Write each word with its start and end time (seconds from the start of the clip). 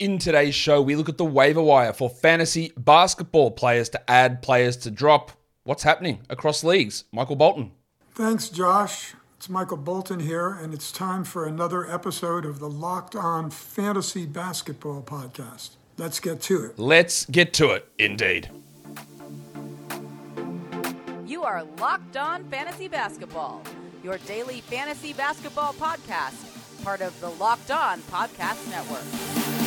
In 0.00 0.16
today's 0.16 0.54
show, 0.54 0.80
we 0.80 0.96
look 0.96 1.10
at 1.10 1.18
the 1.18 1.26
waiver 1.26 1.60
wire 1.60 1.92
for 1.92 2.08
fantasy 2.08 2.72
basketball 2.74 3.50
players 3.50 3.90
to 3.90 4.10
add, 4.10 4.40
players 4.40 4.78
to 4.78 4.90
drop. 4.90 5.32
What's 5.64 5.82
happening 5.82 6.20
across 6.30 6.64
leagues? 6.64 7.04
Michael 7.12 7.36
Bolton. 7.36 7.72
Thanks, 8.14 8.48
Josh. 8.48 9.12
It's 9.36 9.50
Michael 9.50 9.76
Bolton 9.76 10.20
here, 10.20 10.54
and 10.54 10.72
it's 10.72 10.90
time 10.90 11.22
for 11.22 11.46
another 11.46 11.86
episode 11.86 12.46
of 12.46 12.60
the 12.60 12.68
Locked 12.70 13.14
On 13.14 13.50
Fantasy 13.50 14.24
Basketball 14.24 15.02
Podcast. 15.02 15.72
Let's 15.98 16.18
get 16.18 16.40
to 16.42 16.64
it. 16.64 16.78
Let's 16.78 17.26
get 17.26 17.52
to 17.54 17.72
it, 17.72 17.86
indeed. 17.98 18.48
You 21.26 21.42
are 21.42 21.62
Locked 21.78 22.16
On 22.16 22.42
Fantasy 22.44 22.88
Basketball, 22.88 23.62
your 24.02 24.16
daily 24.26 24.62
fantasy 24.62 25.12
basketball 25.12 25.74
podcast, 25.74 26.82
part 26.82 27.02
of 27.02 27.20
the 27.20 27.28
Locked 27.28 27.70
On 27.70 28.00
Podcast 28.00 28.66
Network. 28.70 29.59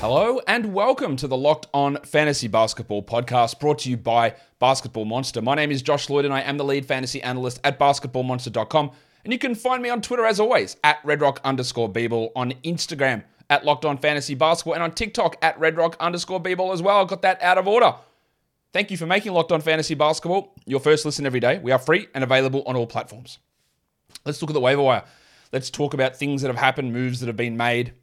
Hello 0.00 0.42
and 0.46 0.74
welcome 0.74 1.16
to 1.16 1.26
the 1.26 1.38
Locked 1.38 1.68
On 1.72 1.96
Fantasy 2.02 2.48
Basketball 2.48 3.02
podcast 3.02 3.58
brought 3.58 3.78
to 3.80 3.90
you 3.90 3.96
by 3.96 4.34
Basketball 4.58 5.06
Monster. 5.06 5.40
My 5.40 5.54
name 5.54 5.70
is 5.70 5.80
Josh 5.80 6.10
Lloyd 6.10 6.26
and 6.26 6.34
I 6.34 6.42
am 6.42 6.58
the 6.58 6.64
lead 6.64 6.84
fantasy 6.84 7.22
analyst 7.22 7.60
at 7.64 7.78
basketballmonster.com. 7.78 8.90
And 9.24 9.32
you 9.32 9.38
can 9.38 9.54
find 9.54 9.82
me 9.82 9.88
on 9.88 10.02
Twitter 10.02 10.26
as 10.26 10.38
always 10.38 10.76
at 10.84 11.02
redrock 11.02 11.42
underscore 11.44 11.90
bball, 11.90 12.30
on 12.36 12.52
Instagram 12.62 13.24
at 13.48 13.64
Locked 13.64 13.86
On 13.86 13.96
Fantasy 13.96 14.34
Basketball, 14.34 14.74
and 14.74 14.82
on 14.82 14.92
TikTok 14.92 15.36
at 15.40 15.58
redrock 15.58 15.98
underscore 15.98 16.42
bball 16.42 16.74
as 16.74 16.82
well. 16.82 17.00
I 17.00 17.04
got 17.06 17.22
that 17.22 17.40
out 17.40 17.56
of 17.56 17.66
order. 17.66 17.94
Thank 18.74 18.90
you 18.90 18.98
for 18.98 19.06
making 19.06 19.32
Locked 19.32 19.50
On 19.50 19.62
Fantasy 19.62 19.94
Basketball 19.94 20.52
your 20.66 20.78
first 20.78 21.06
listen 21.06 21.24
every 21.24 21.40
day. 21.40 21.58
We 21.58 21.72
are 21.72 21.78
free 21.78 22.06
and 22.14 22.22
available 22.22 22.62
on 22.66 22.76
all 22.76 22.86
platforms. 22.86 23.38
Let's 24.26 24.42
look 24.42 24.50
at 24.50 24.54
the 24.54 24.60
waiver 24.60 24.82
wire. 24.82 25.04
Let's 25.52 25.70
talk 25.70 25.94
about 25.94 26.16
things 26.16 26.42
that 26.42 26.48
have 26.48 26.58
happened, 26.58 26.92
moves 26.92 27.20
that 27.20 27.28
have 27.28 27.36
been 27.36 27.56
made, 27.56 27.94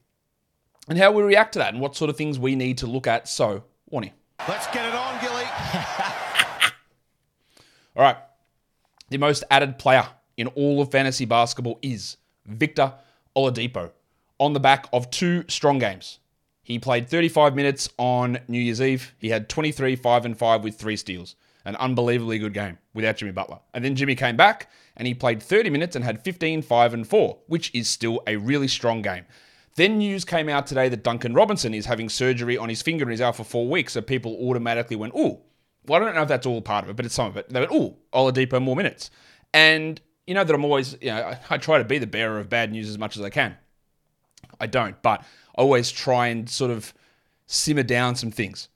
and 0.87 0.97
how 0.97 1.11
we 1.11 1.23
react 1.23 1.53
to 1.53 1.59
that, 1.59 1.73
and 1.73 1.81
what 1.81 1.95
sort 1.95 2.09
of 2.09 2.17
things 2.17 2.37
we 2.39 2.55
need 2.55 2.77
to 2.79 2.87
look 2.87 3.07
at. 3.07 3.27
So, 3.27 3.63
Warnie. 3.91 4.11
Let's 4.47 4.67
get 4.67 4.85
it 4.85 4.95
on, 4.95 5.21
Gilly. 5.21 5.43
All 7.95 8.03
right. 8.03 8.17
The 9.09 9.17
most 9.17 9.43
added 9.51 9.77
player 9.77 10.07
in 10.37 10.47
all 10.47 10.81
of 10.81 10.91
fantasy 10.91 11.25
basketball 11.25 11.77
is 11.81 12.17
Victor 12.45 12.93
Oladipo 13.35 13.91
on 14.39 14.53
the 14.53 14.59
back 14.59 14.87
of 14.91 15.09
two 15.11 15.45
strong 15.47 15.79
games. 15.79 16.19
He 16.63 16.79
played 16.79 17.09
35 17.09 17.55
minutes 17.55 17.89
on 17.97 18.39
New 18.47 18.59
Year's 18.59 18.81
Eve. 18.81 19.13
He 19.19 19.29
had 19.29 19.49
23, 19.49 19.95
5 19.95 20.25
and 20.25 20.37
5 20.37 20.63
with 20.63 20.75
three 20.75 20.95
steals. 20.95 21.35
An 21.65 21.75
unbelievably 21.75 22.39
good 22.39 22.53
game 22.53 22.77
without 22.93 23.17
Jimmy 23.17 23.31
Butler. 23.31 23.59
And 23.73 23.85
then 23.85 23.95
Jimmy 23.95 24.15
came 24.15 24.35
back 24.35 24.69
and 24.97 25.07
he 25.07 25.13
played 25.13 25.41
30 25.41 25.69
minutes 25.69 25.95
and 25.95 26.03
had 26.03 26.23
15, 26.23 26.61
5 26.61 26.93
and 26.93 27.07
4, 27.07 27.37
which 27.47 27.73
is 27.73 27.87
still 27.87 28.21
a 28.27 28.37
really 28.37 28.67
strong 28.67 29.01
game. 29.01 29.25
Then 29.75 29.97
news 29.97 30.23
came 30.23 30.49
out 30.49 30.67
today 30.67 30.89
that 30.89 31.03
Duncan 31.03 31.33
Robinson 31.33 31.73
is 31.73 31.85
having 31.85 32.09
surgery 32.09 32.57
on 32.57 32.69
his 32.69 32.81
finger 32.81 33.03
and 33.03 33.11
he's 33.11 33.21
out 33.21 33.35
for 33.35 33.43
four 33.43 33.67
weeks. 33.67 33.93
So 33.93 34.01
people 34.01 34.37
automatically 34.47 34.95
went, 34.95 35.15
ooh, 35.15 35.39
well, 35.85 36.01
I 36.01 36.05
don't 36.05 36.15
know 36.15 36.21
if 36.21 36.27
that's 36.27 36.45
all 36.45 36.61
part 36.61 36.83
of 36.83 36.89
it, 36.89 36.95
but 36.95 37.05
it's 37.05 37.15
some 37.15 37.27
of 37.27 37.37
it. 37.37 37.49
They 37.49 37.59
went, 37.59 37.71
ooh, 37.71 37.95
Oladipo 38.13 38.61
more 38.61 38.75
minutes. 38.75 39.09
And 39.53 39.99
you 40.27 40.33
know 40.33 40.43
that 40.43 40.53
I'm 40.53 40.63
always, 40.63 40.95
you 41.01 41.07
know, 41.07 41.21
I, 41.21 41.39
I 41.49 41.57
try 41.57 41.79
to 41.79 41.83
be 41.83 41.97
the 41.97 42.07
bearer 42.07 42.39
of 42.39 42.49
bad 42.49 42.71
news 42.71 42.89
as 42.89 42.97
much 42.97 43.17
as 43.17 43.23
I 43.23 43.29
can. 43.29 43.57
I 44.59 44.67
don't, 44.67 45.01
but 45.01 45.21
I 45.57 45.61
always 45.61 45.91
try 45.91 46.27
and 46.27 46.49
sort 46.49 46.71
of 46.71 46.93
simmer 47.47 47.83
down 47.83 48.15
some 48.15 48.31
things. 48.31 48.69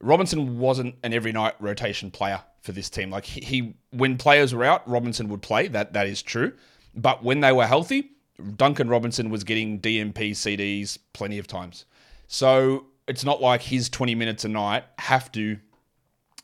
Robinson 0.00 0.58
wasn't 0.58 0.94
an 1.02 1.12
every 1.12 1.32
night 1.32 1.54
rotation 1.58 2.10
player 2.10 2.42
for 2.60 2.72
this 2.72 2.88
team. 2.88 3.10
Like 3.10 3.24
he, 3.24 3.40
he, 3.40 3.74
when 3.90 4.16
players 4.16 4.54
were 4.54 4.64
out, 4.64 4.88
Robinson 4.88 5.28
would 5.28 5.42
play. 5.42 5.68
That 5.68 5.94
that 5.94 6.06
is 6.06 6.22
true. 6.22 6.52
But 6.94 7.24
when 7.24 7.40
they 7.40 7.52
were 7.52 7.66
healthy, 7.66 8.12
Duncan 8.56 8.88
Robinson 8.88 9.30
was 9.30 9.44
getting 9.44 9.80
DNP 9.80 10.30
CDs 10.30 10.98
plenty 11.12 11.38
of 11.38 11.46
times. 11.46 11.84
So 12.26 12.86
it's 13.06 13.24
not 13.24 13.40
like 13.40 13.62
his 13.62 13.88
20 13.88 14.14
minutes 14.14 14.44
a 14.44 14.48
night 14.48 14.84
have 14.98 15.32
to 15.32 15.58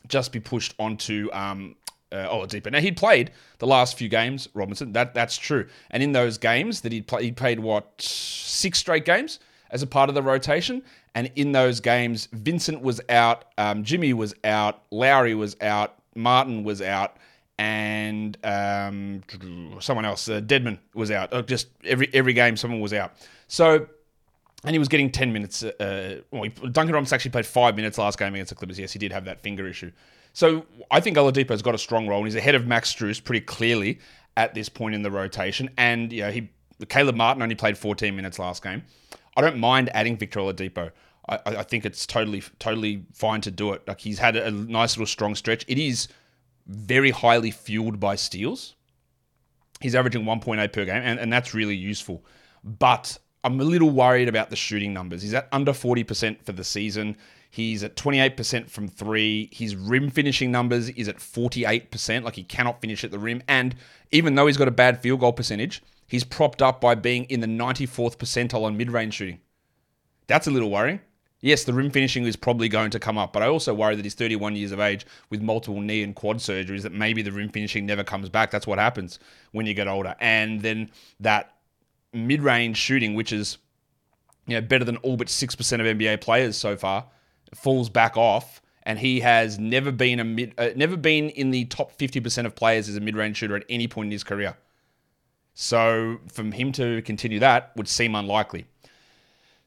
just 0.07 0.31
be 0.31 0.39
pushed 0.39 0.73
onto 0.77 1.29
um, 1.31 1.75
uh, 2.11 2.27
Oladipo. 2.27 2.71
Now 2.71 2.79
he'd 2.79 2.97
played 2.97 3.31
the 3.59 3.67
last 3.67 3.97
few 3.97 4.09
games, 4.09 4.47
Robinson. 4.53 4.93
That 4.93 5.13
that's 5.13 5.37
true. 5.37 5.67
And 5.91 6.03
in 6.03 6.11
those 6.11 6.37
games 6.37 6.81
that 6.81 6.91
he'd 6.91 7.07
play, 7.07 7.23
he 7.23 7.31
played 7.31 7.59
what 7.59 8.01
six 8.01 8.79
straight 8.79 9.05
games 9.05 9.39
as 9.71 9.83
a 9.83 9.87
part 9.87 10.09
of 10.09 10.15
the 10.15 10.21
rotation. 10.21 10.83
And 11.15 11.31
in 11.35 11.51
those 11.51 11.79
games, 11.79 12.27
Vincent 12.33 12.81
was 12.81 12.99
out, 13.09 13.45
um, 13.57 13.83
Jimmy 13.83 14.13
was 14.13 14.33
out, 14.43 14.83
Lowry 14.91 15.33
was 15.33 15.55
out, 15.61 15.95
Martin 16.13 16.63
was 16.63 16.81
out, 16.81 17.17
and 17.57 18.37
um, 18.43 19.23
someone 19.79 20.05
else, 20.05 20.27
uh, 20.27 20.41
Dedmon 20.41 20.77
was 20.93 21.11
out. 21.11 21.33
Uh, 21.33 21.41
just 21.41 21.67
every 21.83 22.09
every 22.13 22.33
game, 22.33 22.57
someone 22.57 22.79
was 22.79 22.93
out. 22.93 23.13
So. 23.47 23.87
And 24.63 24.73
he 24.73 24.79
was 24.79 24.87
getting 24.87 25.11
10 25.11 25.31
minutes. 25.31 25.61
Uh, 25.61 26.21
well, 26.31 26.49
Duncan 26.71 26.91
Robinson 26.91 27.13
actually 27.13 27.29
played 27.29 27.45
five 27.45 27.75
minutes 27.75 27.99
last 27.99 28.17
game 28.17 28.33
against 28.33 28.49
the 28.49 28.55
Clippers. 28.55 28.79
Yes, 28.79 28.91
he 28.91 28.97
did 28.97 29.11
have 29.11 29.25
that 29.25 29.39
finger 29.41 29.67
issue. 29.67 29.91
So 30.33 30.65
I 30.89 31.01
think 31.01 31.17
Oladipo's 31.17 31.61
got 31.61 31.75
a 31.75 31.77
strong 31.77 32.07
role, 32.07 32.17
and 32.17 32.27
he's 32.27 32.35
ahead 32.35 32.55
of 32.55 32.65
Max 32.65 32.91
Strus 32.91 33.23
pretty 33.23 33.45
clearly 33.45 33.99
at 34.37 34.55
this 34.55 34.67
point 34.67 34.95
in 34.95 35.03
the 35.03 35.11
rotation. 35.11 35.69
And 35.77 36.11
you 36.11 36.23
know, 36.23 36.31
he 36.31 36.49
Caleb 36.89 37.15
Martin 37.15 37.41
only 37.41 37.55
played 37.55 37.77
14 37.77 38.15
minutes 38.15 38.37
last 38.37 38.63
game. 38.63 38.83
I 39.37 39.41
don't 39.41 39.57
mind 39.57 39.89
adding 39.93 40.17
Victor 40.17 40.39
Oladipo. 40.39 40.91
I, 41.29 41.39
I 41.45 41.63
think 41.63 41.85
it's 41.85 42.05
totally 42.05 42.43
totally 42.59 43.05
fine 43.13 43.41
to 43.41 43.51
do 43.51 43.71
it. 43.73 43.87
Like 43.87 43.99
he's 43.99 44.19
had 44.19 44.35
a 44.35 44.51
nice 44.51 44.95
little 44.97 45.07
strong 45.07 45.35
stretch. 45.35 45.63
It 45.67 45.77
is 45.77 46.07
very 46.67 47.11
highly 47.11 47.51
fueled 47.51 47.99
by 47.99 48.15
steals. 48.15 48.75
He's 49.81 49.95
averaging 49.95 50.23
1.8 50.23 50.73
per 50.73 50.85
game, 50.85 51.01
and, 51.03 51.19
and 51.19 51.31
that's 51.31 51.53
really 51.53 51.75
useful. 51.75 52.23
But 52.63 53.17
I'm 53.43 53.59
a 53.59 53.63
little 53.63 53.91
worried 53.91 54.27
about 54.27 54.49
the 54.49 54.55
shooting 54.55 54.93
numbers. 54.93 55.21
He's 55.21 55.33
at 55.33 55.47
under 55.51 55.71
40% 55.71 56.43
for 56.43 56.51
the 56.51 56.63
season. 56.63 57.17
He's 57.51 57.83
at 57.83 57.95
28% 57.95 58.69
from 58.69 58.87
three. 58.87 59.49
His 59.51 59.75
rim 59.75 60.09
finishing 60.09 60.51
numbers 60.51 60.89
is 60.89 61.07
at 61.07 61.17
48%. 61.17 62.23
Like 62.23 62.35
he 62.35 62.43
cannot 62.43 62.81
finish 62.81 63.03
at 63.03 63.11
the 63.11 63.19
rim. 63.19 63.43
And 63.47 63.75
even 64.11 64.35
though 64.35 64.47
he's 64.47 64.57
got 64.57 64.67
a 64.67 64.71
bad 64.71 64.99
field 65.01 65.19
goal 65.19 65.31
percentage, 65.31 65.83
he's 66.07 66.23
propped 66.23 66.61
up 66.61 66.81
by 66.81 66.95
being 66.95 67.25
in 67.25 67.39
the 67.39 67.47
94th 67.47 68.17
percentile 68.17 68.63
on 68.63 68.77
mid 68.77 68.91
range 68.91 69.13
shooting. 69.13 69.39
That's 70.27 70.47
a 70.47 70.51
little 70.51 70.71
worrying. 70.71 70.99
Yes, 71.45 71.63
the 71.63 71.73
rim 71.73 71.91
finishing 71.91 72.25
is 72.25 72.35
probably 72.35 72.67
going 72.67 72.89
to 72.89 72.99
come 72.99 73.19
up, 73.19 73.31
but 73.31 73.43
I 73.43 73.47
also 73.49 73.71
worry 73.71 73.95
that 73.95 74.03
he's 74.03 74.15
31 74.15 74.55
years 74.55 74.71
of 74.71 74.79
age 74.79 75.05
with 75.29 75.43
multiple 75.43 75.79
knee 75.79 76.01
and 76.01 76.15
quad 76.15 76.37
surgeries, 76.37 76.81
that 76.81 76.91
maybe 76.91 77.21
the 77.21 77.31
rim 77.31 77.49
finishing 77.49 77.85
never 77.85 78.03
comes 78.03 78.29
back. 78.29 78.49
That's 78.49 78.65
what 78.65 78.79
happens 78.79 79.19
when 79.51 79.67
you 79.67 79.75
get 79.75 79.87
older. 79.87 80.15
And 80.19 80.61
then 80.61 80.89
that 81.19 81.53
mid-range 82.13 82.77
shooting, 82.77 83.13
which 83.13 83.31
is 83.31 83.59
you 84.47 84.55
know 84.55 84.61
better 84.61 84.83
than 84.83 84.97
all 84.97 85.17
but 85.17 85.29
six 85.29 85.53
percent 85.55 85.83
of 85.83 85.97
NBA 85.97 86.19
players 86.19 86.57
so 86.57 86.75
far, 86.75 87.05
falls 87.53 87.89
back 87.89 88.17
off. 88.17 88.59
And 88.81 88.97
he 88.97 89.19
has 89.19 89.59
never 89.59 89.91
been 89.91 90.19
a 90.19 90.23
mid, 90.23 90.55
uh, 90.57 90.69
never 90.75 90.97
been 90.97 91.29
in 91.29 91.51
the 91.51 91.65
top 91.65 91.91
fifty 91.91 92.19
percent 92.19 92.47
of 92.47 92.55
players 92.55 92.89
as 92.89 92.95
a 92.95 93.01
mid-range 93.01 93.37
shooter 93.37 93.55
at 93.55 93.65
any 93.69 93.87
point 93.87 94.07
in 94.07 94.11
his 94.13 94.23
career. 94.23 94.57
So 95.53 96.17
from 96.27 96.53
him 96.53 96.71
to 96.71 97.03
continue 97.03 97.37
that 97.37 97.71
would 97.75 97.87
seem 97.87 98.15
unlikely. 98.15 98.65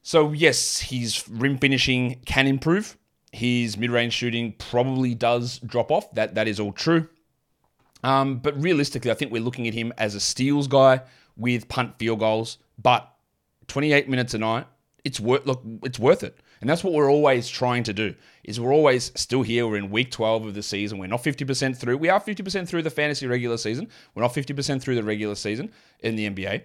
So 0.01 0.31
yes, 0.31 0.79
his 0.79 1.27
rim 1.29 1.57
finishing 1.57 2.21
can 2.25 2.47
improve. 2.47 2.97
His 3.31 3.77
mid-range 3.77 4.13
shooting 4.13 4.53
probably 4.57 5.13
does 5.13 5.59
drop 5.59 5.91
off. 5.91 6.11
That 6.13 6.35
that 6.35 6.47
is 6.47 6.59
all 6.59 6.71
true. 6.71 7.07
Um, 8.03 8.37
but 8.37 8.59
realistically, 8.61 9.11
I 9.11 9.13
think 9.13 9.31
we're 9.31 9.41
looking 9.41 9.67
at 9.67 9.73
him 9.73 9.93
as 9.97 10.15
a 10.15 10.19
steals 10.19 10.67
guy 10.67 11.01
with 11.37 11.67
punt 11.67 11.99
field 11.99 12.19
goals. 12.19 12.57
But 12.81 13.11
28 13.67 14.09
minutes 14.09 14.33
a 14.33 14.37
night, 14.37 14.67
it's 15.03 15.19
worth 15.19 15.45
look, 15.45 15.61
it's 15.83 15.99
worth 15.99 16.23
it. 16.23 16.39
And 16.61 16.69
that's 16.69 16.83
what 16.83 16.93
we're 16.93 17.11
always 17.11 17.47
trying 17.47 17.83
to 17.83 17.93
do. 17.93 18.15
Is 18.43 18.59
we're 18.59 18.73
always 18.73 19.11
still 19.15 19.43
here. 19.43 19.67
We're 19.67 19.77
in 19.77 19.91
week 19.91 20.11
12 20.11 20.47
of 20.47 20.53
the 20.53 20.63
season. 20.63 20.97
We're 20.97 21.07
not 21.07 21.23
50% 21.23 21.77
through. 21.77 21.97
We 21.97 22.09
are 22.09 22.19
50% 22.19 22.67
through 22.67 22.81
the 22.81 22.89
fantasy 22.89 23.27
regular 23.27 23.57
season. 23.57 23.87
We're 24.13 24.23
not 24.23 24.33
50% 24.33 24.81
through 24.81 24.95
the 24.95 25.03
regular 25.03 25.35
season 25.35 25.71
in 26.01 26.15
the 26.15 26.29
NBA. 26.29 26.63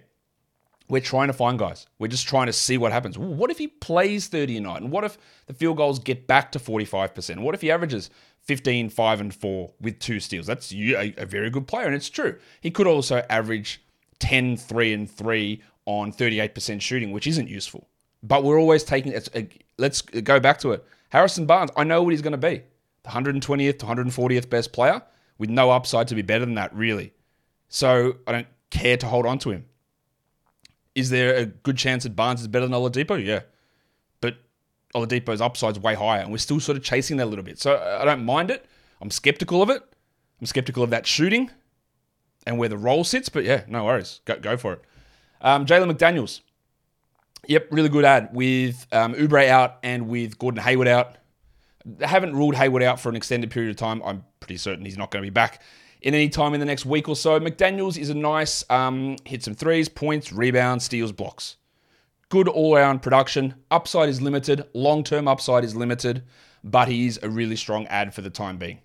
We're 0.87 1.01
trying 1.01 1.27
to 1.27 1.33
find 1.33 1.57
guys. 1.57 1.87
We're 1.97 2.07
just 2.07 2.27
trying 2.27 2.45
to 2.45 2.53
see 2.53 2.77
what 2.77 2.91
happens. 2.91 3.17
What 3.17 3.49
if 3.49 3.57
he 3.57 3.67
plays 3.67 4.27
30 4.27 4.57
a 4.57 4.61
night? 4.61 4.81
And 4.81 4.91
what 4.91 5.03
if 5.03 5.17
the 5.47 5.53
field 5.53 5.77
goals 5.77 5.97
get 5.97 6.27
back 6.27 6.51
to 6.51 6.59
45%? 6.59 7.39
What 7.39 7.55
if 7.55 7.61
he 7.61 7.71
averages 7.71 8.11
15, 8.41 8.89
5, 8.89 9.21
and 9.21 9.33
4 9.33 9.71
with 9.81 9.99
two 9.99 10.19
steals? 10.19 10.45
That's 10.45 10.71
a, 10.71 11.25
very 11.25 11.49
good 11.49 11.67
player, 11.67 11.87
and 11.87 11.95
it's 11.95 12.09
true. 12.09 12.37
He 12.61 12.69
could 12.69 12.85
also 12.85 13.23
average 13.29 13.81
10, 14.19 14.57
3, 14.57 14.93
and 14.93 15.09
3 15.09 15.61
on 15.85 16.11
38% 16.11 16.81
shooting, 16.81 17.11
which 17.11 17.25
isn't 17.27 17.49
useful. 17.49 17.87
But 18.21 18.43
we're 18.43 18.59
always 18.59 18.83
taking 18.83 19.11
it. 19.11 19.29
Uh, 19.35 19.41
let's 19.77 20.01
go 20.01 20.39
back 20.39 20.59
to 20.59 20.71
it. 20.71 20.85
Harrison 21.09 21.45
Barnes, 21.45 21.71
I 21.75 21.83
know 21.83 22.03
what 22.03 22.11
he's 22.11 22.21
going 22.21 22.31
to 22.31 22.37
be 22.37 22.61
the 23.03 23.11
120th 23.11 23.79
to 23.79 23.85
140th 23.85 24.49
best 24.49 24.73
player 24.73 25.01
with 25.37 25.49
no 25.49 25.69
upside 25.71 26.07
to 26.07 26.15
be 26.15 26.21
better 26.21 26.45
than 26.45 26.55
that, 26.55 26.75
really. 26.75 27.13
So 27.69 28.17
I 28.25 28.31
don't 28.31 28.47
care 28.69 28.97
to 28.97 29.05
hold 29.05 29.25
on 29.25 29.37
to 29.39 29.51
him. 29.51 29.65
Is 30.95 31.09
there 31.09 31.35
a 31.35 31.45
good 31.45 31.77
chance 31.77 32.03
that 32.03 32.15
Barnes 32.15 32.41
is 32.41 32.47
better 32.47 32.65
than 32.65 32.73
Oladipo? 32.73 33.23
Yeah. 33.23 33.41
But 34.21 34.37
Oladipo's 34.95 35.41
upside's 35.41 35.79
way 35.79 35.93
higher, 35.93 36.21
and 36.21 36.31
we're 36.31 36.37
still 36.37 36.59
sort 36.59 36.77
of 36.77 36.83
chasing 36.83 37.17
that 37.17 37.25
a 37.25 37.29
little 37.29 37.43
bit. 37.43 37.59
So 37.59 37.77
I 37.99 38.05
don't 38.05 38.23
mind 38.25 38.49
it. 38.49 38.65
I'm 39.01 39.11
skeptical 39.11 39.61
of 39.61 39.69
it. 39.69 39.83
I'm 40.39 40.47
skeptical 40.47 40.83
of 40.83 40.89
that 40.91 41.05
shooting. 41.05 41.51
and 42.47 42.57
where 42.57 42.69
the 42.69 42.77
role 42.77 43.03
sits. 43.03 43.29
But 43.29 43.43
yeah, 43.43 43.63
no 43.67 43.83
worries. 43.85 44.21
Go, 44.25 44.39
go 44.39 44.57
for 44.57 44.73
it. 44.73 44.81
Um, 45.41 45.65
Jalen 45.65 45.91
McDaniels. 45.91 46.41
Yep, 47.47 47.67
really 47.71 47.89
good 47.89 48.05
ad 48.05 48.29
with 48.33 48.87
um, 48.91 49.15
out 49.35 49.77
and 49.83 50.07
with 50.07 50.39
Gordon 50.39 50.63
Hayward 50.63 50.87
out. 50.87 51.17
They 51.85 52.07
haven't 52.07 52.35
ruled 52.35 52.55
Hayward 52.55 52.81
out 52.81 52.99
for 52.99 53.09
an 53.09 53.15
extended 53.15 53.51
period 53.51 53.69
of 53.69 53.75
time. 53.75 54.01
I'm 54.03 54.23
pretty 54.39 54.57
certain 54.57 54.85
he's 54.85 54.97
not 54.97 55.11
going 55.11 55.23
to 55.23 55.25
be 55.27 55.33
back 55.33 55.61
in 56.05 56.13
any 56.13 56.29
time 56.29 56.53
in 56.53 56.59
the 56.59 56.65
next 56.65 56.85
week 56.85 57.09
or 57.09 57.15
so. 57.15 57.39
McDaniels 57.39 57.97
is 57.97 58.09
a 58.09 58.13
nice 58.13 58.63
um, 58.69 59.17
hit 59.25 59.43
some 59.43 59.55
threes, 59.55 59.89
points, 59.89 60.31
rebounds, 60.31 60.85
steals, 60.85 61.11
blocks. 61.11 61.57
Good 62.29 62.47
all 62.47 62.75
round 62.75 63.01
production. 63.01 63.55
Upside 63.71 64.07
is 64.07 64.21
limited. 64.21 64.65
Long 64.73 65.03
term 65.03 65.27
upside 65.27 65.65
is 65.65 65.75
limited, 65.75 66.23
but 66.63 66.87
he's 66.87 67.21
a 67.23 67.29
really 67.29 67.55
strong 67.55 67.87
ad 67.87 68.13
for 68.13 68.21
the 68.21 68.29
time 68.29 68.57
being. 68.57 68.79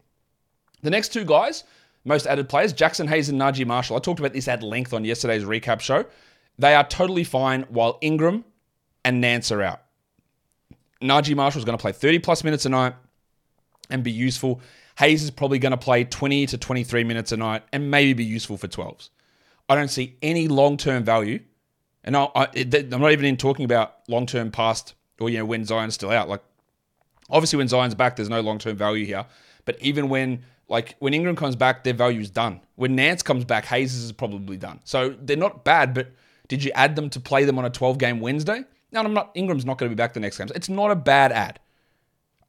The 0.82 0.90
next 0.90 1.12
two 1.12 1.24
guys, 1.24 1.64
most 2.04 2.26
added 2.26 2.48
players, 2.48 2.72
Jaxson 2.72 3.06
Hayes 3.08 3.28
and 3.28 3.38
Naji 3.38 3.66
Marshall. 3.66 3.96
I 3.96 4.00
talked 4.00 4.18
about 4.18 4.32
this 4.32 4.48
at 4.48 4.62
length 4.62 4.94
on 4.94 5.04
yesterday's 5.04 5.44
recap 5.44 5.80
show. 5.80 6.06
They 6.58 6.74
are 6.74 6.86
totally 6.86 7.24
fine 7.24 7.62
while 7.68 7.98
Ingram 8.00 8.46
and 9.04 9.20
Nance 9.20 9.52
are 9.52 9.60
out. 9.60 9.82
Naji 11.02 11.36
Marshall 11.36 11.58
is 11.58 11.64
going 11.66 11.76
to 11.76 11.82
play 11.82 11.92
30 11.92 12.18
plus 12.20 12.44
minutes 12.44 12.64
a 12.64 12.70
night 12.70 12.94
and 13.90 14.02
be 14.02 14.10
useful. 14.10 14.62
Hayes 14.98 15.22
is 15.22 15.30
probably 15.30 15.58
going 15.58 15.72
to 15.72 15.78
play 15.78 16.04
20 16.04 16.46
to 16.46 16.58
23 16.58 17.04
minutes 17.04 17.32
a 17.32 17.36
night 17.36 17.62
and 17.72 17.90
maybe 17.90 18.12
be 18.12 18.24
useful 18.24 18.56
for 18.56 18.68
12s. 18.68 19.10
I 19.68 19.74
don't 19.74 19.88
see 19.88 20.16
any 20.20 20.48
long 20.48 20.76
term 20.76 21.04
value. 21.04 21.40
And 22.02 22.16
I, 22.16 22.28
am 22.54 22.88
not 22.88 23.12
even 23.12 23.26
in 23.26 23.36
talking 23.36 23.64
about 23.64 23.96
long 24.08 24.26
term 24.26 24.50
past 24.50 24.94
or, 25.20 25.28
you 25.28 25.38
know, 25.38 25.44
when 25.44 25.64
Zion's 25.64 25.94
still 25.94 26.10
out. 26.10 26.28
Like, 26.28 26.42
obviously, 27.28 27.58
when 27.58 27.68
Zion's 27.68 27.94
back, 27.94 28.16
there's 28.16 28.28
no 28.28 28.40
long 28.40 28.58
term 28.58 28.76
value 28.76 29.04
here. 29.04 29.26
But 29.66 29.80
even 29.80 30.08
when, 30.08 30.42
like, 30.68 30.96
when 30.98 31.12
Ingram 31.12 31.36
comes 31.36 31.56
back, 31.56 31.84
their 31.84 31.94
value 31.94 32.20
is 32.20 32.30
done. 32.30 32.60
When 32.76 32.96
Nance 32.96 33.22
comes 33.22 33.44
back, 33.44 33.66
Hayes 33.66 33.94
is 33.94 34.12
probably 34.12 34.56
done. 34.56 34.80
So 34.84 35.14
they're 35.20 35.36
not 35.36 35.64
bad, 35.64 35.92
but 35.92 36.12
did 36.48 36.64
you 36.64 36.72
add 36.74 36.96
them 36.96 37.10
to 37.10 37.20
play 37.20 37.44
them 37.44 37.58
on 37.58 37.64
a 37.64 37.70
12 37.70 37.98
game 37.98 38.20
Wednesday? 38.20 38.64
No, 38.92 39.00
I'm 39.00 39.14
not. 39.14 39.30
Ingram's 39.34 39.64
not 39.64 39.78
going 39.78 39.88
to 39.90 39.94
be 39.94 39.98
back 39.98 40.14
the 40.14 40.20
next 40.20 40.38
game. 40.38 40.48
It's 40.54 40.68
not 40.68 40.90
a 40.90 40.96
bad 40.96 41.32
ad. 41.32 41.60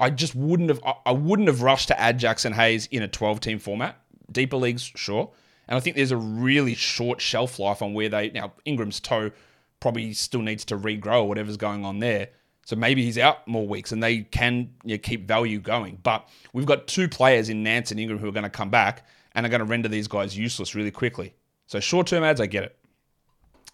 I 0.02 0.10
just 0.10 0.36
wouldn't 0.36 0.70
have. 0.70 0.82
I 1.06 1.12
wouldn't 1.12 1.48
have 1.48 1.62
rushed 1.62 1.88
to 1.90 2.00
add 2.00 2.20
Jaxson 2.20 2.54
Hayes 2.54 2.88
in 2.88 3.04
a 3.04 3.08
12 3.08 3.40
team 3.40 3.60
format. 3.60 4.02
Deeper 4.32 4.58
leagues, 4.58 4.92
sure. 4.96 5.32
And 5.68 5.78
I 5.78 5.80
think 5.80 5.96
there's 5.96 6.12
a 6.12 6.18
really 6.18 6.74
short 6.74 7.22
shelf 7.22 7.60
life 7.60 7.82
on 7.84 7.94
where 7.94 8.10
they 8.10 8.32
now 8.32 8.52
Ingram's 8.66 9.00
toe 9.00 9.32
probably 9.80 10.14
still 10.14 10.42
needs 10.42 10.66
to 10.66 10.78
regrow 10.78 11.22
or 11.22 11.28
whatever's 11.28 11.56
going 11.56 11.86
on 11.86 12.00
there. 12.00 12.30
So 12.66 12.76
maybe 12.76 13.04
he's 13.04 13.18
out 13.18 13.48
more 13.48 13.68
weeks 13.68 13.92
and 13.92 14.02
they 14.02 14.20
can 14.20 14.72
you 14.84 14.96
know, 14.96 15.00
keep 15.00 15.28
value 15.28 15.60
going. 15.60 16.00
But 16.02 16.28
we've 16.54 16.66
got 16.66 16.88
two 16.88 17.08
players 17.08 17.50
in 17.50 17.64
Nance 17.64 17.92
and 17.92 18.00
Ingram 18.00 18.20
who 18.20 18.28
are 18.28 18.34
going 18.34 18.44
to 18.44 18.50
come 18.50 18.70
back 18.70 19.06
and 19.34 19.46
are 19.46 19.50
going 19.50 19.60
to 19.60 19.66
render 19.66 19.88
these 19.88 20.08
guys 20.08 20.38
useless 20.38 20.76
really 20.76 20.92
quickly. 20.92 21.34
So 21.68 21.80
short 21.80 22.08
term 22.08 22.24
ads, 22.24 22.42
I 22.42 22.48
get 22.48 22.64
it. 22.64 22.78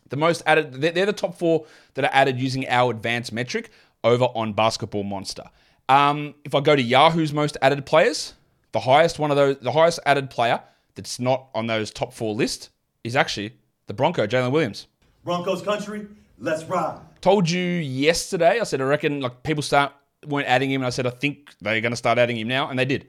The 0.10 0.18
most 0.18 0.42
added, 0.46 0.74
they're 0.74 1.06
the 1.06 1.14
top 1.14 1.38
four 1.38 1.66
that 1.96 2.06
are 2.06 2.12
added 2.14 2.40
using 2.40 2.68
our 2.70 2.92
advanced 2.92 3.34
metric 3.34 3.70
over 4.04 4.26
on 4.26 4.54
Basketball 4.54 5.04
Monster. 5.04 5.44
Um, 5.90 6.36
if 6.44 6.54
I 6.54 6.60
go 6.60 6.76
to 6.76 6.82
Yahoo's 6.82 7.34
most 7.34 7.58
added 7.62 7.86
players, 7.86 8.34
the 8.72 8.80
highest 8.80 9.20
one 9.20 9.32
of 9.32 9.38
those, 9.38 9.58
the 9.60 9.72
highest 9.72 10.00
added 10.06 10.30
player 10.30 10.62
that's 10.96 11.20
not 11.20 11.48
on 11.56 11.68
those 11.68 11.92
top 11.92 12.14
four 12.14 12.34
list 12.34 12.70
is 13.04 13.16
actually 13.16 13.54
the 13.88 13.94
Bronco, 13.94 14.28
Jalen 14.28 14.52
Williams. 14.52 14.88
Broncos 15.24 15.62
country, 15.62 16.08
let's 16.40 16.64
ride. 16.66 17.00
Told 17.22 17.50
you 17.50 17.62
yesterday, 17.62 18.60
I 18.60 18.64
said 18.64 18.82
I 18.82 18.86
reckon 18.86 19.22
like 19.22 19.44
people 19.44 19.64
start 19.64 19.94
weren't 20.26 20.48
adding 20.48 20.72
him, 20.72 20.82
and 20.82 20.88
I 20.88 20.90
said 20.90 21.08
I 21.08 21.12
think 21.12 21.54
they're 21.62 21.82
going 21.82 21.92
to 21.92 21.98
start 21.98 22.18
adding 22.18 22.38
him 22.38 22.48
now, 22.48 22.70
and 22.70 22.78
they 22.78 22.86
did. 22.86 23.08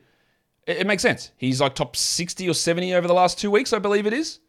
It, 0.66 0.78
it 0.78 0.86
makes 0.86 1.02
sense. 1.02 1.30
He's 1.36 1.60
like 1.60 1.75
top 1.75 1.96
60 1.96 2.48
or 2.48 2.54
70 2.54 2.94
over 2.94 3.08
the 3.08 3.14
last 3.14 3.38
two 3.38 3.50
weeks, 3.50 3.72
I 3.72 3.78
believe 3.78 4.06
it 4.06 4.12
is 4.12 4.40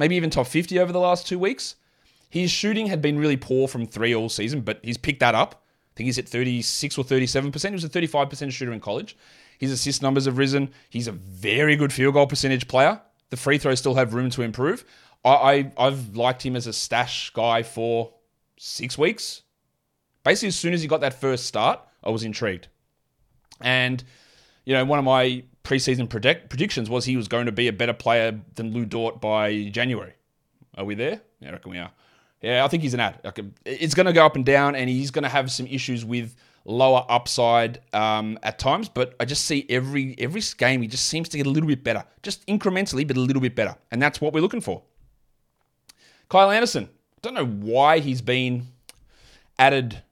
maybe 0.00 0.16
even 0.16 0.30
top 0.30 0.46
50 0.46 0.78
over 0.80 0.92
the 0.92 0.98
last 0.98 1.26
two 1.26 1.38
weeks. 1.38 1.76
His 2.30 2.50
shooting 2.50 2.86
had 2.86 3.02
been 3.02 3.18
really 3.18 3.36
poor 3.36 3.68
from 3.68 3.86
three 3.86 4.14
all 4.14 4.30
season, 4.30 4.62
but 4.62 4.80
he's 4.82 4.96
picked 4.96 5.20
that 5.20 5.34
up. 5.34 5.62
Think 6.00 6.06
he's 6.06 6.18
at 6.18 6.26
36 6.30 6.96
or 6.96 7.04
37%. 7.04 7.68
He 7.68 7.72
was 7.72 7.84
a 7.84 7.88
35% 7.90 8.50
shooter 8.52 8.72
in 8.72 8.80
college. 8.80 9.18
His 9.58 9.70
assist 9.70 10.00
numbers 10.00 10.24
have 10.24 10.38
risen. 10.38 10.70
He's 10.88 11.08
a 11.08 11.12
very 11.12 11.76
good 11.76 11.92
field 11.92 12.14
goal 12.14 12.26
percentage 12.26 12.68
player. 12.68 13.02
The 13.28 13.36
free 13.36 13.58
throws 13.58 13.80
still 13.80 13.96
have 13.96 14.14
room 14.14 14.30
to 14.30 14.40
improve. 14.40 14.86
I, 15.26 15.70
I, 15.76 15.84
have 15.84 16.16
liked 16.16 16.40
him 16.40 16.56
as 16.56 16.66
a 16.66 16.72
stash 16.72 17.28
guy 17.34 17.62
for 17.62 18.14
six 18.56 18.96
weeks. 18.96 19.42
Basically, 20.24 20.48
as 20.48 20.56
soon 20.56 20.72
as 20.72 20.80
he 20.80 20.88
got 20.88 21.02
that 21.02 21.20
first 21.20 21.44
start, 21.44 21.80
I 22.02 22.08
was 22.08 22.24
intrigued. 22.24 22.68
And, 23.60 24.02
you 24.64 24.72
know, 24.72 24.82
one 24.86 24.98
of 24.98 25.04
my 25.04 25.44
preseason 25.64 26.08
predict- 26.08 26.48
predictions 26.48 26.88
was 26.88 27.04
he 27.04 27.18
was 27.18 27.28
going 27.28 27.44
to 27.44 27.52
be 27.52 27.68
a 27.68 27.74
better 27.74 27.92
player 27.92 28.40
than 28.54 28.72
Lu 28.72 28.86
Dort 28.86 29.20
by 29.20 29.68
January. 29.68 30.14
Are 30.78 30.86
we 30.86 30.94
there? 30.94 31.20
Yeah, 31.40 31.50
I 31.50 31.52
reckon 31.52 31.70
we 31.70 31.76
are. 31.76 31.90
Yeah, 32.40 32.64
I 32.64 32.68
think 32.68 32.82
he's 32.82 32.94
an 32.94 33.00
ad. 33.00 33.20
It's 33.64 33.94
going 33.94 34.06
to 34.06 34.12
go 34.12 34.24
up 34.24 34.36
and 34.36 34.46
down, 34.46 34.74
and 34.74 34.88
he's 34.88 35.10
going 35.10 35.24
to 35.24 35.28
have 35.28 35.50
some 35.50 35.66
issues 35.66 36.04
with 36.04 36.34
lower 36.64 37.04
upside 37.08 37.80
um, 37.92 38.38
at 38.42 38.58
times. 38.58 38.88
But 38.88 39.14
I 39.20 39.24
just 39.24 39.44
see 39.44 39.66
every 39.68 40.14
every 40.18 40.42
game 40.56 40.82
he 40.82 40.88
just 40.88 41.06
seems 41.06 41.28
to 41.30 41.36
get 41.36 41.46
a 41.46 41.50
little 41.50 41.68
bit 41.68 41.84
better, 41.84 42.04
just 42.22 42.46
incrementally, 42.46 43.06
but 43.06 43.16
a 43.16 43.20
little 43.20 43.42
bit 43.42 43.54
better, 43.54 43.76
and 43.90 44.00
that's 44.00 44.20
what 44.20 44.32
we're 44.32 44.40
looking 44.40 44.60
for. 44.60 44.82
Kyle 46.28 46.50
Anderson. 46.50 46.88
Don't 47.22 47.34
know 47.34 47.46
why 47.46 47.98
he's 47.98 48.22
been 48.22 48.68
added 49.58 50.02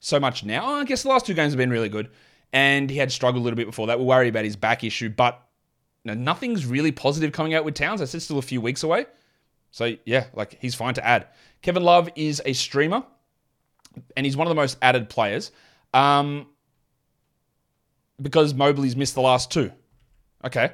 so 0.00 0.20
much 0.20 0.44
now. 0.44 0.74
I 0.74 0.84
guess 0.84 1.02
the 1.04 1.08
last 1.08 1.24
two 1.24 1.32
games 1.32 1.52
have 1.52 1.58
been 1.58 1.70
really 1.70 1.88
good 1.88 2.10
and 2.52 2.88
he 2.88 2.96
had 2.96 3.12
struggled 3.12 3.42
a 3.42 3.44
little 3.44 3.56
bit 3.56 3.66
before 3.66 3.86
that. 3.88 3.98
We're 3.98 4.06
worried 4.06 4.28
about 4.28 4.44
his 4.44 4.56
back 4.56 4.84
issue, 4.84 5.08
but 5.08 5.42
you 6.04 6.14
know, 6.14 6.20
nothing's 6.20 6.66
really 6.66 6.92
positive 6.92 7.32
coming 7.32 7.54
out 7.54 7.64
with 7.64 7.74
Towns. 7.74 8.00
I 8.00 8.04
said 8.04 8.22
still 8.22 8.38
a 8.38 8.42
few 8.42 8.60
weeks 8.60 8.82
away. 8.82 9.06
So 9.70 9.94
yeah, 10.04 10.26
like 10.34 10.58
he's 10.60 10.74
fine 10.74 10.94
to 10.94 11.06
add. 11.06 11.26
Kevin 11.62 11.82
Love 11.82 12.08
is 12.14 12.40
a 12.44 12.52
streamer, 12.52 13.02
and 14.16 14.24
he's 14.24 14.36
one 14.36 14.46
of 14.46 14.50
the 14.50 14.54
most 14.54 14.78
added 14.82 15.08
players. 15.08 15.50
Um, 15.94 16.46
because 18.20 18.54
Mobley's 18.54 18.96
missed 18.96 19.14
the 19.14 19.20
last 19.20 19.50
two. 19.50 19.72
Okay. 20.44 20.72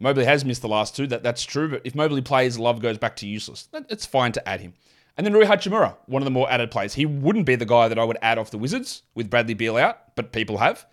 Mobley 0.00 0.24
has 0.24 0.44
missed 0.44 0.62
the 0.62 0.68
last 0.68 0.94
two. 0.96 1.06
That 1.06 1.22
that's 1.22 1.44
true. 1.44 1.68
But 1.70 1.82
if 1.84 1.94
Mobley 1.94 2.22
plays, 2.22 2.58
Love 2.58 2.80
goes 2.80 2.98
back 2.98 3.16
to 3.16 3.26
useless. 3.26 3.68
It's 3.88 4.06
fine 4.06 4.32
to 4.32 4.48
add 4.48 4.60
him. 4.60 4.74
And 5.16 5.26
then 5.26 5.34
Rui 5.34 5.44
Hachimura, 5.44 5.96
one 6.06 6.22
of 6.22 6.24
the 6.24 6.30
more 6.30 6.50
added 6.50 6.70
players. 6.70 6.94
He 6.94 7.04
wouldn't 7.04 7.44
be 7.44 7.56
the 7.56 7.66
guy 7.66 7.88
that 7.88 7.98
I 7.98 8.04
would 8.04 8.18
add 8.22 8.38
off 8.38 8.52
the 8.52 8.58
Wizards 8.58 9.02
with 9.16 9.28
Bradley 9.28 9.54
Beal 9.54 9.76
out, 9.76 10.14
but 10.14 10.32
people 10.32 10.58
have. 10.58 10.86